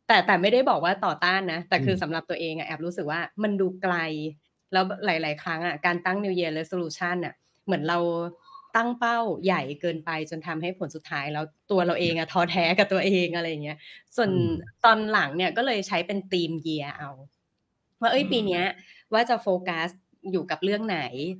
[0.07, 3.95] แต่แต่ไม่ได้บอกว่าต่อต้านนะ แต่คือมสำหรับตัวเองอะแอบรู้สึกว่ามันดูไกล
[4.73, 7.33] แล้วหลาย ๆ ครั้งอะการตั้ง New Year Resolution อะ
[7.65, 7.99] เหมือนเรา
[8.75, 13.77] ตั้งเป้าใหญ่เกินไปจนทำให้ผลสุดท้ายแล้วตัวเราเองอะท้อแท้กับตัวเองอะไรอย่างเงี้ย
[14.15, 14.51] ส่วนอืม
[14.85, 17.09] ตอนหลังเนี่ยก็เลยใช้เป็นธีม year เอา
[18.01, 18.65] ว่าเอ้ยอืมปีเนี้ย
[19.13, 19.89] ว่าจะโฟกัส
[20.31, 20.99] อยู่กับเรื่องไหน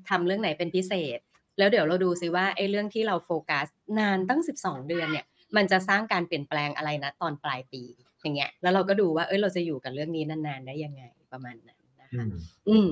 [0.10, 1.20] ทำเรื่องไหนเป็นพิเศษ
[1.58, 3.68] แล้วเดี๋ยวเราดูซิว่าไอ้เรื่องที่เราโฟกัส
[4.00, 7.84] นานตั้ง 12 เดือนเนี่ย มันจะสร้างการเปลี่ยนแปลงอะไรนะตอนปลายปี
[8.22, 11.04] อย่างเงี้ยแล้วเราก็ดูว่าเอ้ยเราจะอยู่กับเรื่องนี้นานๆได้ยังไง
[11.34, 12.32] ประมาณนั้นนะอืคะม
[12.68, 12.88] อืม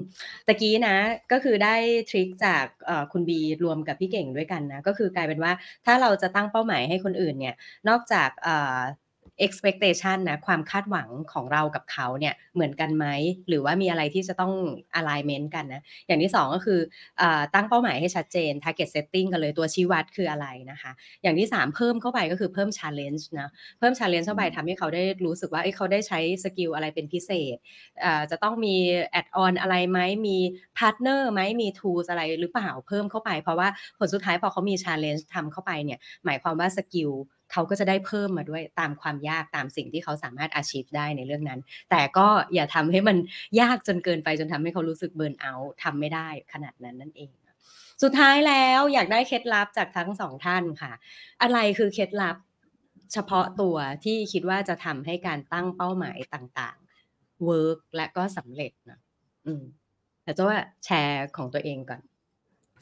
[0.47, 0.95] ตะกี้นะ
[1.31, 1.75] ก็คือได้
[2.09, 5.51] ทริคจากเอ่อคุณบีรวมกับพี่เก่งด้วยกันนะก็คือกลายเป็นว่า
[5.85, 7.55] ถ้าเราจะตั้งเป้าหมายให้คนอื่นเนี่ย
[7.89, 8.79] นอกจากเอ่อ
[9.45, 13.05] expectation นะความคาดหวังของเรากับเขาเนี่ยเหมือนกันไหม
[13.47, 14.53] หรือว่ามีอะไรที่จะต้อง
[14.99, 16.79] alignment กันนะอย่างที่สองก็คือ
[17.17, 20.91] เอ่อตั้งเป้าหมายให้ชัดเจน target setting กันเลยตัวชี้วัดคืออะไรนะคะ
[21.23, 27.57] อย่างที่สามเพิ่มเข้าไปก็คือเพิ่ม challenge นะเพิ่ม challenge เข้าไปทำให้เขาได้รู้สึกว่าเอ้ยเขาได้ใช้ skill อะไรเป็นพิเศษ
[28.01, 28.75] เอ่อจะต้องมี
[29.19, 30.37] add on อะไรไหมมี
[30.77, 33.67] partner ไหมมี tools อะไรหรือเปล่าเพิ่มเข้าไป เพราะว่า
[33.97, 37.11] ผลสุดท้ายพอเขามี challenge ทำเข้าไปเนี่ยหมายความว่า skill
[37.55, 43.17] เขาก็จะได้เพิ่มมาด้วยตามความยากตามสิ่งที่เขาสามารถ achieve ได้ในเรื่องนั้น แต่ก็อย่าทำให้มัน
[43.61, 47.31] ยากจนเกินไปจนทำให้เขารู้สึก burnout ทำไม่ได้ขนาดนั้นนั่นเอง
[48.03, 50.91] สุดท้ายแล้วอยากได้เคล็ดลับจากทั้งสองท่านค่ะ
[51.41, 52.37] อะไรคือเคล็ดลับ
[53.13, 58.99] เฉพาะตัวที่คิดว่าจะทำให้การตั้งเป้าหมายต่างๆ work และก็สำเร็จนะ
[59.45, 59.63] อืม
[60.23, 62.01] แต่จะว่าแชร์ของตัวเองก่อน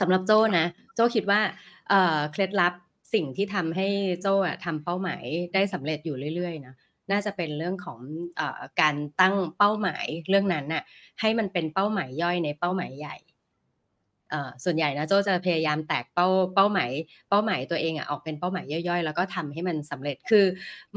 [0.01, 1.41] สำหรับโจ้นะ โจ้คิดว่า
[1.89, 2.73] เอ่อเคล็ดลับ
[3.13, 3.87] สิ่งที่ทำให้
[4.21, 4.33] โจ้
[4.65, 6.75] ทำเป้าหมายได้สำเร็จอยู่เรื่อยๆนะ
[7.11, 7.99] น่าจะเป็นเรื่องของ
[8.39, 8.41] อ
[8.81, 10.83] การตั้งเป้าหมายเรื่องนั้นน่ะ
[11.21, 13.15] ให้มันเป็นเป้าหมายย่อยในเป้าหมายใหญ่
[14.63, 16.91] ส่วนใหญ่นะโจจะพยายามแตกเป้าเป้าหมาย
[17.29, 20.45] เป้าหมายตัวเองอะออกเป็นเป้าหมายย่อยๆ แล้วก็ทำให้มันสำเร็จคือ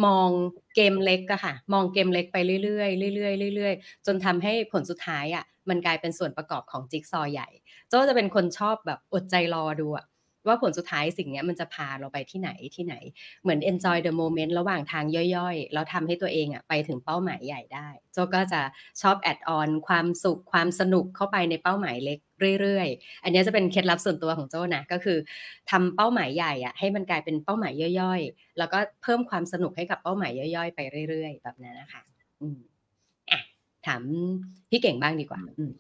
[0.05, 0.29] มอง
[0.77, 7.49] เกมเล็กอะค่ะ มองเกมเล็กไปเรื่อยๆเรื่อยๆเรื่อยๆจนทำให้ผลสุดท้ายอะมันกลายเป็นส่วนประกอบของจิ๊กซอว์ใหญ่
[7.89, 10.07] โจจะเป็นคนชอบแบบอดใจรอดูอะ
[10.49, 12.95] ว่าผลสุดท้ายสิ่งนี้มันจะพาเราไปที่ไหนที่ไหน
[13.43, 15.05] เหมือน enjoy the moment ระหว่างทาง
[15.37, 18.63] ย่อยๆ แล้วทำให้ตัวเองอะไปถึงเป้าหมายใหญ่ได้โจก็จะ
[19.03, 22.19] ชอบ add on ความสุขความสนุกเข้าไปในเป้าหมายเล็ก
[22.61, 25.19] เรื่อยๆ อันนี้จะเป็นเคล็ดลับส่วนตัวของโจนะ ก็คือ
[25.71, 32.03] ทำเป้าหมายใหญ่อะให้มันกลายเป็นเป้าหมายย่อยๆ แล้วก็เพิ่มความสนุกให้กับเป้าหมายย่อยๆ ไปเรื่อยๆ แบบนั้นนะคะ
[32.41, 32.59] อืม
[33.31, 33.41] อะ
[33.87, 34.03] ถาม
[34.71, 35.73] พี่เก่งบ้างดีกว่าอืม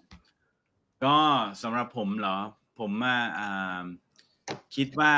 [1.05, 1.17] ก็
[1.62, 2.39] สำหรับผมเหรอ
[2.79, 3.83] ผมว่าอ่า
[4.75, 5.12] คิดว่า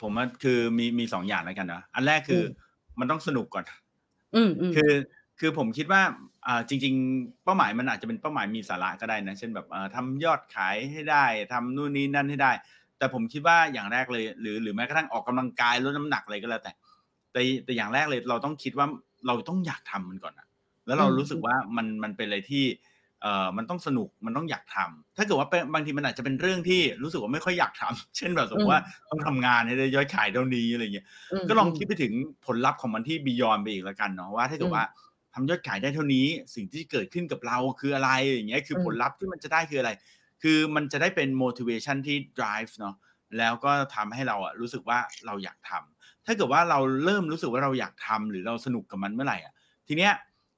[0.00, 3.64] ผมว่าคือมีมีสองอย่างแล้วกันเนาะอันแรกคืออมันต้องสนุกก่อน
[4.34, 4.92] อืมอืมคือ
[5.40, 6.02] คือผมคิดว่า
[6.46, 12.52] อ่าจริง ๆ เป้าหมายมันอาจจะเป็นเป้าหมายมีสาระก็ได้นะ เช่นแบบเอ่อทำยอดขายให้ได้ทำนู่นนี่นั่นให้ได้
[12.98, 16.72] แต่ผมคิดว่าอย่างแรกเลย หรือหรือแม้กระทั่งออกกำลังกายลดน้ำหนักอะไรก็แล้วแต่
[17.32, 18.86] แต่แต่อย่างแรกเลยเราต้องคิดว่า
[19.26, 20.46] เราต้องอยากทำมันก่อนนะ
[20.86, 22.64] แล้วเรารู้สึกว่ามันมันเป็นอะไรที่
[23.22, 31.06] เอ่อมันต้องสนุกมันต้องอยากทำถ้าเกิดว่าเป็นบางทีมันอาจจะเป็นเรื่องที่รู้สึกว่าไม่ค่อยอยากทำเช่นแบบสมมติว่าต้องทำงานให้ได้ยอดขายเท่านี้อะไรเงี้ย
[31.42, 32.12] มก็ลองคิดไปถึง
[32.46, 34.84] ผลลัพธ์ของมันที่บียอนไปอีกแล้วกันเนาะว่าถ้าเกิดว่า
[35.34, 39.90] ทำยอดขายได้เท่านี้สิ่งที่เกิดขึ้นกับเราคืออะไรอย่างเงี้ยคือผลลัพธ์ที่มันจะได้คืออะไร
[40.42, 42.94] คือมันจะได้เป็น motivation ที่ drive เนาะ
[43.38, 49.54] แล้วก็ทำให้เราอะรู้สึกว่าเราอยากทำถ้าเกิดว่าเราเริ่มรู้สึกว่าเราอยากทำหรือเราสนุกกับมันเมื่อไหร่อะ
[49.88, 50.12] ทีเนี้ย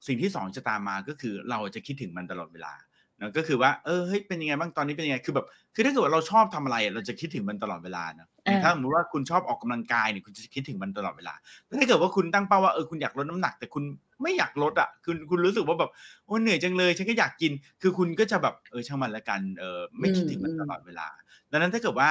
[0.07, 2.73] สิ่งที่สองจะตามมาก็คือเราจะคิดถึงมันตลอดเวลา
[3.17, 5.45] เนาะก็คือว่าเออเฮ้ยเป็นยังไงบ้างตอนนี้เป็นยังไงคือแบบ
[5.75, 11.33] คือถ้าเกิดว่าเราชอบทำอะไรอะเราจะคิดถึงมันตลอดเวลาเนาะอย่างถ้าสมมติว่าคุณชอบออกกำลังกายเนี่ยคุณจะคิดถึงมันตลอดเวลา
[11.65, 13.83] แต่ถ้าเกิดว่าคุณตั้งเป้าว่าเออคุณอยากลดน้ำหนัก แต่คุณ
[14.21, 15.91] ไม่อยากลดอะคุณคุณรู้สึกว่าแบบ
[16.25, 17.51] โอ้เหนื่อยจังเลยฉันก็อยากกิน
[17.81, 21.07] คือคุณก็จะแบบเออช่างมันละกันเออไม่คิดถึงมันตลอดเวลา
[21.51, 22.09] ดังนั้นถ้าเกิดว่า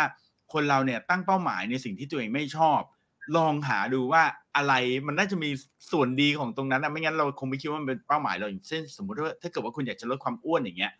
[0.52, 2.80] คนเราเนี่ยตั้งเป้าหมายในสิ่งที่ตัวเองไม่ชอบ
[3.36, 4.22] ลองหาดูว่า
[4.56, 4.74] อะไร
[5.06, 5.50] มันน่าจะมี
[5.92, 10.92] ส่วนดีของตรงนั้นนะไม่งั้นเราคงไม่คิดว่ามันเป็นเป้าหมายเราอย่างเช่นสมมติว่าถ้าเกิดว่าคุณอยากจะลดความอ้วนอย่างเงี้ย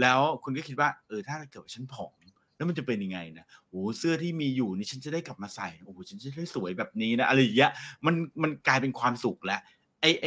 [0.00, 2.12] แล้วคุณก็คิดว่าเออถ้าเกิดว่าฉันผอม
[2.56, 7.70] แล้วมันจะเป็นยังไงนะโอ้เสื้อที่มีอยู่นี่ฉันจะได้กลับมาใส่โอ้โหฉันจะได้สวยแบบนี้นะอะไรอย่างเงี้ย
[8.06, 9.60] มันมันกลายเป็นความสุขแล้ว
[10.00, 10.26] ไอไอ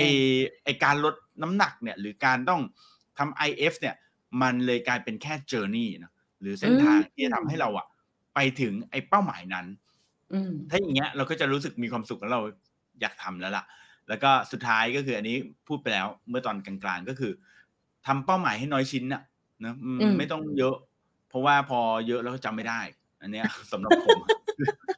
[0.64, 2.62] ไอการลดน้ำหนักเนี่ย หรือการต้อง
[3.18, 3.95] ทำ IF เนี่ย
[4.41, 7.88] มันเลยกลายเป็นแค่ journey นะหรือเส้นทางที่จะทำให้เราอะ
[8.36, 9.88] ไปถึงไอเป้าหมายนั้นอืม
[10.69, 12.41] ถ้าอย่างเงี้ยเราก็จะรู้สึกมีความสุขแล้วเรา
[13.01, 13.65] อยากทำแล้วล่ะ
[14.09, 17.32] แล้วก็สุดท้ายก็คืออันนี้พูดไปแล้วเมื่อตอนกลางๆก็คือ
[18.05, 19.23] ทำเป้าหมายให้น้อยชิ้นน่ะ
[19.63, 20.75] นะอืมอืมไม่ต้องเยอะ
[21.30, 22.82] เพราะว่าพอเยอะแล้วก็จำไม่ได้
[23.21, 24.17] อันเนี้ยสำหรับผม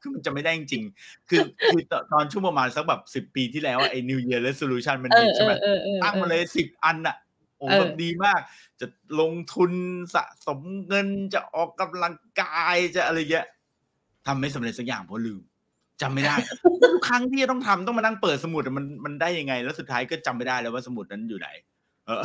[0.02, 7.18] คือมันจะไม่ได้จริงๆคือคือตตอนช่วงประมาณสักแบบสิบปีที่แล้วอะไอ้ New Year Resolution มันเอดีอเอใช่ไหมอเออเออตั้งมาเลยสิบอันอะ
[7.58, 8.40] โอ้เออแบบดีมาก
[8.80, 8.88] จะ
[9.20, 9.72] ลงทุน
[10.16, 13.48] สะสมเงินจะออกกำลังกายจะอะไรเงี้ย
[14.28, 15.42] ทำไม่สำเร็จสักอย่างเพราะลืม
[16.02, 16.36] จำไม่ได้
[16.94, 21.50] ทุกครั้งที่จะต้องทำต้องมานั่งเปิดสมุดอะมันมันได้ยังไง แล้วสุดท้ายก็จำไม่ได้แล้วว่าสมุดนั้นอยู่ไหน
[22.06, 22.22] เออ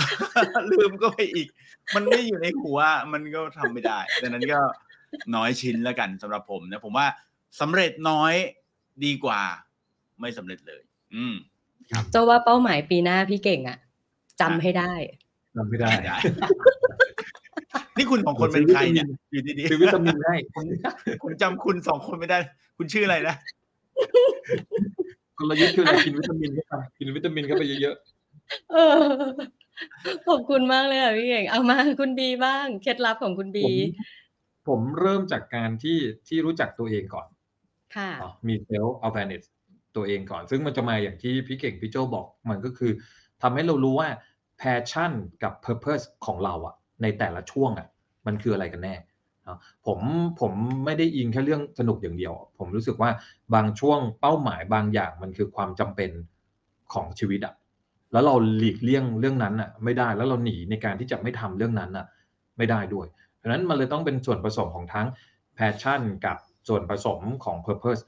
[0.73, 1.49] ลืมก็ไปอีก
[1.95, 2.79] มันไม่อยู่ในหัว
[3.13, 4.61] มันก็ทำไม่ได้ดังนั้นก็
[5.35, 7.07] น้อยชิ้นแล้วกันสำหรับผมนะผมว่า
[7.61, 8.35] สำเร็จน้อย
[9.05, 9.43] ดีกว่า
[10.21, 10.83] ไม่สำเร็จเลย
[11.15, 11.35] อืม
[12.11, 13.79] โจว่าเป้าหมายปีหน้าพี่เก่งอะ
[14.41, 14.93] จำให้ได้
[15.57, 16.17] จำไม่ได้ได้
[17.99, 22.39] นี่คุณสองคนเป็นใครเนี่ยอยู่ดีคือวิตามินให้ๆผมจำคุณสองคนไม่ได้
[22.79, 23.35] คุณชื่ออะไรนะ
[25.39, 27.97] กลยุทธ์คืออะไรกินวิตามินเข้าไปกินวิตามินเข้าไปเยอะ
[28.73, 28.99] เออ
[30.29, 33.75] ขอบคุณมากเลยอะพี่เก่งเอามาคุณบีบ้างเคล็ดลับของคุณๆบีผม
[34.69, 37.27] ผมเริ่มจากการที่ที่รู้จักตัวเองก่อน
[37.97, 39.45] ค่ะอ๋อมี self awareness
[39.97, 42.93] ตัวเองก่อน ซึ่งมันจะมาอย่างที่พี่เก่งพี่โจบอกมันก็คือ
[43.43, 44.09] ทำให้เรารู้ว่า
[44.61, 47.89] passion กับ purpose ของเราอะ ในแต่ละช่วงอะ
[48.27, 48.95] มันคืออะไรกันแน่
[49.87, 50.01] ผม
[50.41, 50.53] ผม
[50.85, 53.11] ไม่ได้อิงแค่เรื่องสนุกอย่างเดียว ผมรู้สึกว่า
[53.55, 56.11] บางช่วงเป้าหมายบางอย่างมันคือความจำเป็น
[56.93, 57.55] ของชีวิตอะ
[58.13, 62.07] แล้วเราหลีกเลี่ยงเรื่องนั้นอะไม่ได้แล้วเราหนีในการที่จะไม่ทำเรื่องนั้นอะ
[62.57, 65.07] ไม่ได้ด้วยเพราะนั้นมันเลยต้องเป็นส่วนผสมของทั้ง
[65.59, 66.37] passion กับ
[66.69, 68.03] ส่วนผสมของ purpose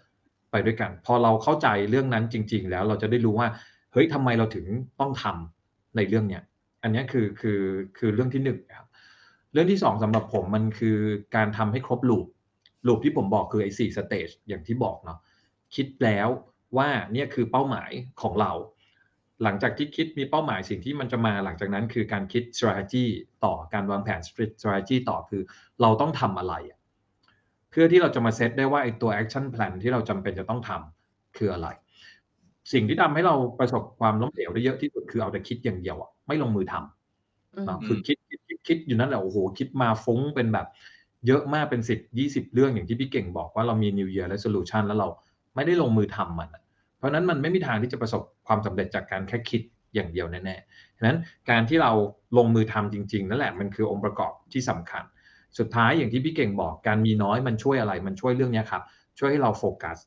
[0.51, 3.49] ไปด้วยกัน พอเราเข้าใจเรื่องนั้นจริง ๆ แล้วเราจะได้รู้ว่า
[3.93, 4.67] เฮ้ยทำไมเราถึง
[5.01, 6.43] ต้องทำในเรื่องเนี้ย
[6.83, 7.61] อันนี้คือคือ
[7.99, 8.89] คือเรื่องที่หนึ่งครับ
[9.53, 10.99] เรื่องที่สองสำหรับผมมันคือ
[11.37, 12.27] การทำให้ครบ loop
[12.87, 15.19] loop ที่ผมบอกคือไอ้สี่ stage อย่างที่บอกเนาะ
[15.75, 16.29] คิดแล้ว
[16.77, 17.91] ว่าเนี่ยคือเป้าหมาย
[18.23, 18.53] ของเรา
[19.43, 23.05] หลังจากที่คิดมีเป้าหมายสิ่งที่มันจะมาหลังจากนั้นคือการคิด strategy
[23.45, 24.21] ต่อการวางแผน
[24.61, 25.43] strategy ต่อคือ
[25.83, 26.55] เราต้องทำอะไร
[27.71, 31.69] เพื่อที่เราจะมาเซตได้ว่าไอ้ตัว action plan ที่เราจำเป็นจะต้องทำคืออะไร
[32.73, 40.67] สิ่งที่ทำให้เราประสบความล้มเหลวได้เยอะที่สุดคือเอาแต่คิดอย่างเดียวอะไม่ลงมือทำอืมเนาะคือคิดคิดคิดคิดอยู่นั่นแหละโอ้โหคิดมาฟุ้งเป็นแบบ
[41.27, 45.09] เยอะมากเป็นสิบยี่สิบเรื่องอย่างที่พี่เก่งบอกว่าเรามี New Year Resolution แล้วเรา
[45.55, 46.63] ไม่ได้ลงมือทำมันอะ
[46.97, 49.61] เพราะฉะนั้นมันไม่มีทางที่จะประสบความสำเร็จจากการแค่คิด
[49.95, 51.19] อย่างเดียวแน่ๆฉะนั้น
[51.51, 51.93] การที่เรา
[52.39, 55.03] ลงมือทำจริงๆนั่นแหละมันคือองค์ประกอบที่สำคัญ
[55.59, 58.83] สุดท้ายอย่างที่พี่เก่งบอกการมีน้อยมันช่วยอะไร มันช่วยเรื่องเนี้ยครับ
[59.19, 59.99] ช่วยให้เราโฟกัส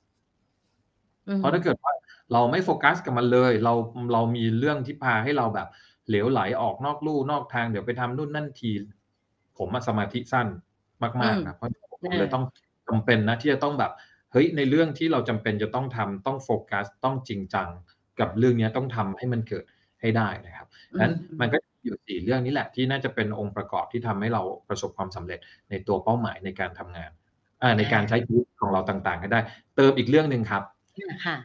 [1.27, 1.93] อืมเพราะถ้าเกิดว่า
[2.33, 3.73] เราไม่โฟกัสกับมันเลย เรา
[4.13, 5.67] เรามีเรื่องที่พาให้เราแบบ
[6.07, 8.71] เหลวไหลออกนอกลู่นอกทางเดี๋ยวไปทำนู่นนั่นที
[9.57, 10.47] ผมอะสมาธิสั้น
[11.03, 11.69] มากๆนะเพราะ
[12.03, 12.43] ผมเลยต้อง
[12.87, 13.91] จำเป็นนะที่จะต้องแบบ
[14.31, 17.67] เฮ้ยในเรื่องที่เราจำเป็นจะต้องทำต้องโฟกัสต้องจริงจัง
[18.19, 19.65] กับเรื่องเนี้ยต้องทำให้มันเกิด
[20.01, 27.11] ให้ได้นะครับอืมนั้นมันก็อยู่สี่เรื่องนี้แหละที่น่าจะเป็นองค์ประกอบที่ทำให้เราประสบความสำเร็จในตัวเป้าหมายในการทำงาน
[27.61, 29.39] อ่าในการใช้ชีวิตของเราต่างๆให้ได้
[29.75, 30.80] เติมอีกเรื่องหนึ่งครับค่ะ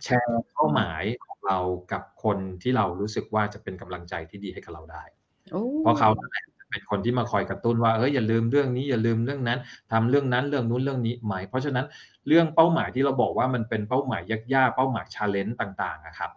[0.04, 1.59] แชร์เป้าหมายของเรา
[1.92, 5.04] กับคนที่เรารู้สึกว่าจะเป็นกำลังใจที่ดีให้กับเราได้
[5.52, 9.59] โอ้เพราะเขานั่นแหละจะเป็นคนที่มาคอยกระตุ้นว่าเอ้ยอย่าลืมเรื่องนี้อย่าลืมเรื่องนั้น
[9.92, 11.86] ทำเรื่องนั้นเรื่องนู้นเรื่องนี้ไหมเพราะฉะนั้น
[12.28, 14.22] เรื่องเป้าหมายที่เราบอกว่ามันเป็นเป้าหมาย
[14.54, 16.30] ยากๆเป้าหมาย challenge ต่างๆอะครับ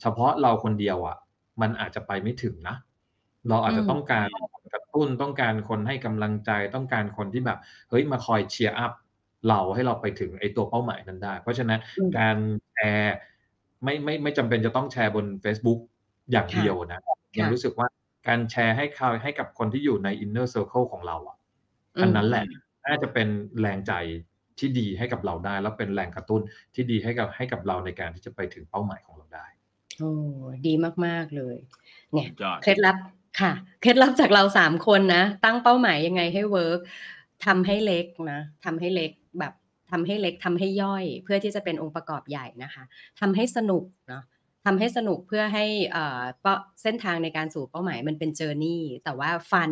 [0.00, 1.16] เฉพาะเราคนเดียวอะ
[1.60, 2.76] มันอาจจะไปไม่ถึงนะ
[3.48, 7.58] เราอาจจะต้องการคนกระตุ้นต้องการคนให้กำลังใจต้องการคนที่แบบ
[7.90, 8.92] เฮ้ยมาคอย cheer up
[9.48, 12.36] เราให้เราไปถึงไอ้ตัวเป้าหมายนั้นได้ เพราะฉะนั้นอืมการ
[12.72, 13.14] แชร์
[13.84, 15.80] ไม่ไม่ไม่จำเป็นจะต้องแชร์บน Facebook
[16.32, 17.00] อย่างเดียวนะ
[17.38, 17.86] ยังรู้สึกว่า
[18.28, 21.36] การแชร์ให้เขาให้กับคนที่อยู่ใน inner circle ของเราอะ
[22.02, 22.44] อันนั้นแหละ
[22.86, 23.28] น่าจะเป็น
[23.60, 23.92] แรงใจ
[24.58, 26.40] ที่ดีให้กับเราได้ แล้วเป็นแรงกระตุ้น
[26.74, 29.46] ที่ดีให้กับให้กับเราในการที่จะไปถึงเป้าหมายของเราได้
[29.98, 30.10] โอ้
[30.66, 30.72] ดี
[31.06, 31.56] มากๆเลย
[32.12, 32.96] เนี่ยสุดยอดเคล็ดลับ
[33.40, 36.80] ค่ะ เคล็ดลับจากเราสามคนนะ ตั้งเป้าหมายยังไงให้เวิร์ก
[37.46, 39.23] ทำให้เล็กนะทำให้เล็กแบบ
[39.94, 42.82] ทำให้เล็กทำให้ย่อย เพื่อที่จะเป็นองค์ประกอบใหญ่นะคะ
[43.20, 44.24] ทำให้สนุกเนาะ
[44.66, 49.70] ทำให้สนุกเพื่อให้เอ่อเป้าเส้นทางในการสู่เป้าหมายมันเป็นเจอร์นี่แต่ว่าฟัน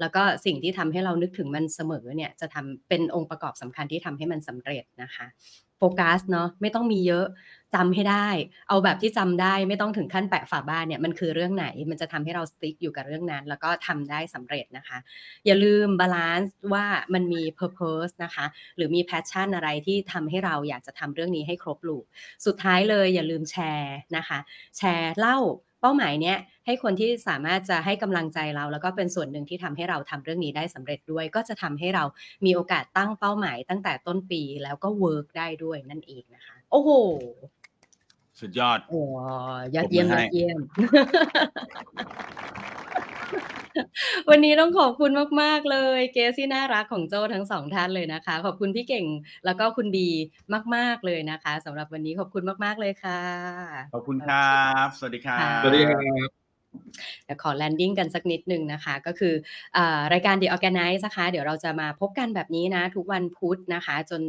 [0.00, 5.26] แล้วก็สิ่งที่ทำให้เรานึกถึงมันเสมอเนี่ยจะทำเป็นองค์ประกอบสำคัญที่ทำให้มันสำเร็จนะคะ
[5.78, 7.26] โฟกัสเนาะไม่ต้องมีเยอะ
[7.74, 8.28] จำให้ได้
[8.68, 14.98] เอาแบบที่จำได้ไม่ต้องถึงขั้นแปะฝาบ้านเนี่ยมันคือเรื่องไหน มันจะทำให้เราสติ๊กอยู่กับเรื่องนั้น แล้วก็ทำได้สำเร็จนะคะ
[15.46, 18.46] อย่าลืม balance ว่ามันมี purpose นะคะ
[18.76, 22.04] หรือมี passion อะไรที่ทำให้เราอยากจะทำเรื่องนี้ให้ครบ loop
[22.46, 24.38] สุดท้ายเลยอย่าลืมแชร์นะคะ
[24.78, 25.38] แชร์เล่า
[25.80, 32.04] เป้าหมายเนี้ยให้คนที่สามารถจะให้กำลังใจเรา แล้วก็เป็นส่วนหนึ่งที่ทำให้เราทำเรื่องนี้ได้สำเร็จด้วย ก็จะทำให้เรา
[32.44, 36.90] มีโอกาสตั้งเป้าหมายตั้งแต่ต้นปีแล้วก็ work ได้ด้วยนั่นเองนะคะ โอ้โห
[38.42, 39.02] สุดยอด โอ้
[39.74, 40.58] ยอดเยี่ยมปรบมืยอให้อดเยี่ยม
[44.30, 45.10] วันนี้ต้องขอบคุณ
[45.42, 49.06] มาก ๆ เลย เกสที่น่ารักของโจ้ทั้งสองท่านเลยนะคะ ขอบคุณพี่เก่ง
[49.44, 50.08] แล้วก็คุณบี
[50.74, 53.20] มาก ๆ เลยนะคะสำหรับวันนี้ขอบคุณมาก ๆ เลยค่ะ
[53.94, 56.41] ขอบคุณครับ สวัสดีครับค่ะสวัสดีครับ
[57.24, 59.34] เดี๋ยวขอแลนดิ้งกันสักนิดหนึ่งนะคะ ก็คือ
[59.76, 59.78] อ
[60.12, 64.22] รายการ The Organize นะคะ เดี๋ยวเราจะมาพบกันแบบนี้นะ ทุกวันพุธนะคะ จน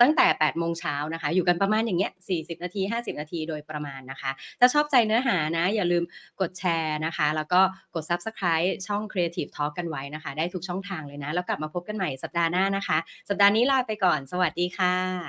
[0.00, 4.30] ตั้งแต่ 8 โมงเช้านะคะ อยู่กันประมาณอย่างเงี้ย 40 นาที 50 นาทีโดยประมาณนะคะ
[4.60, 6.04] ถ้าชอบใจเนื้อหานะ อย่าลืม
[6.40, 7.60] กดแชร์นะคะ แล้วก็
[7.94, 15.28] กด Subscribe ช่อง Creative Talk กันไว้นะคะ ได้ทุกช่องทางเลยนะ แล้วกลับมาพบกันใหม่สัปดาห์หน้านะคะ สัปดาห์นี้ลาไปก่อน สวัสดีค่ะ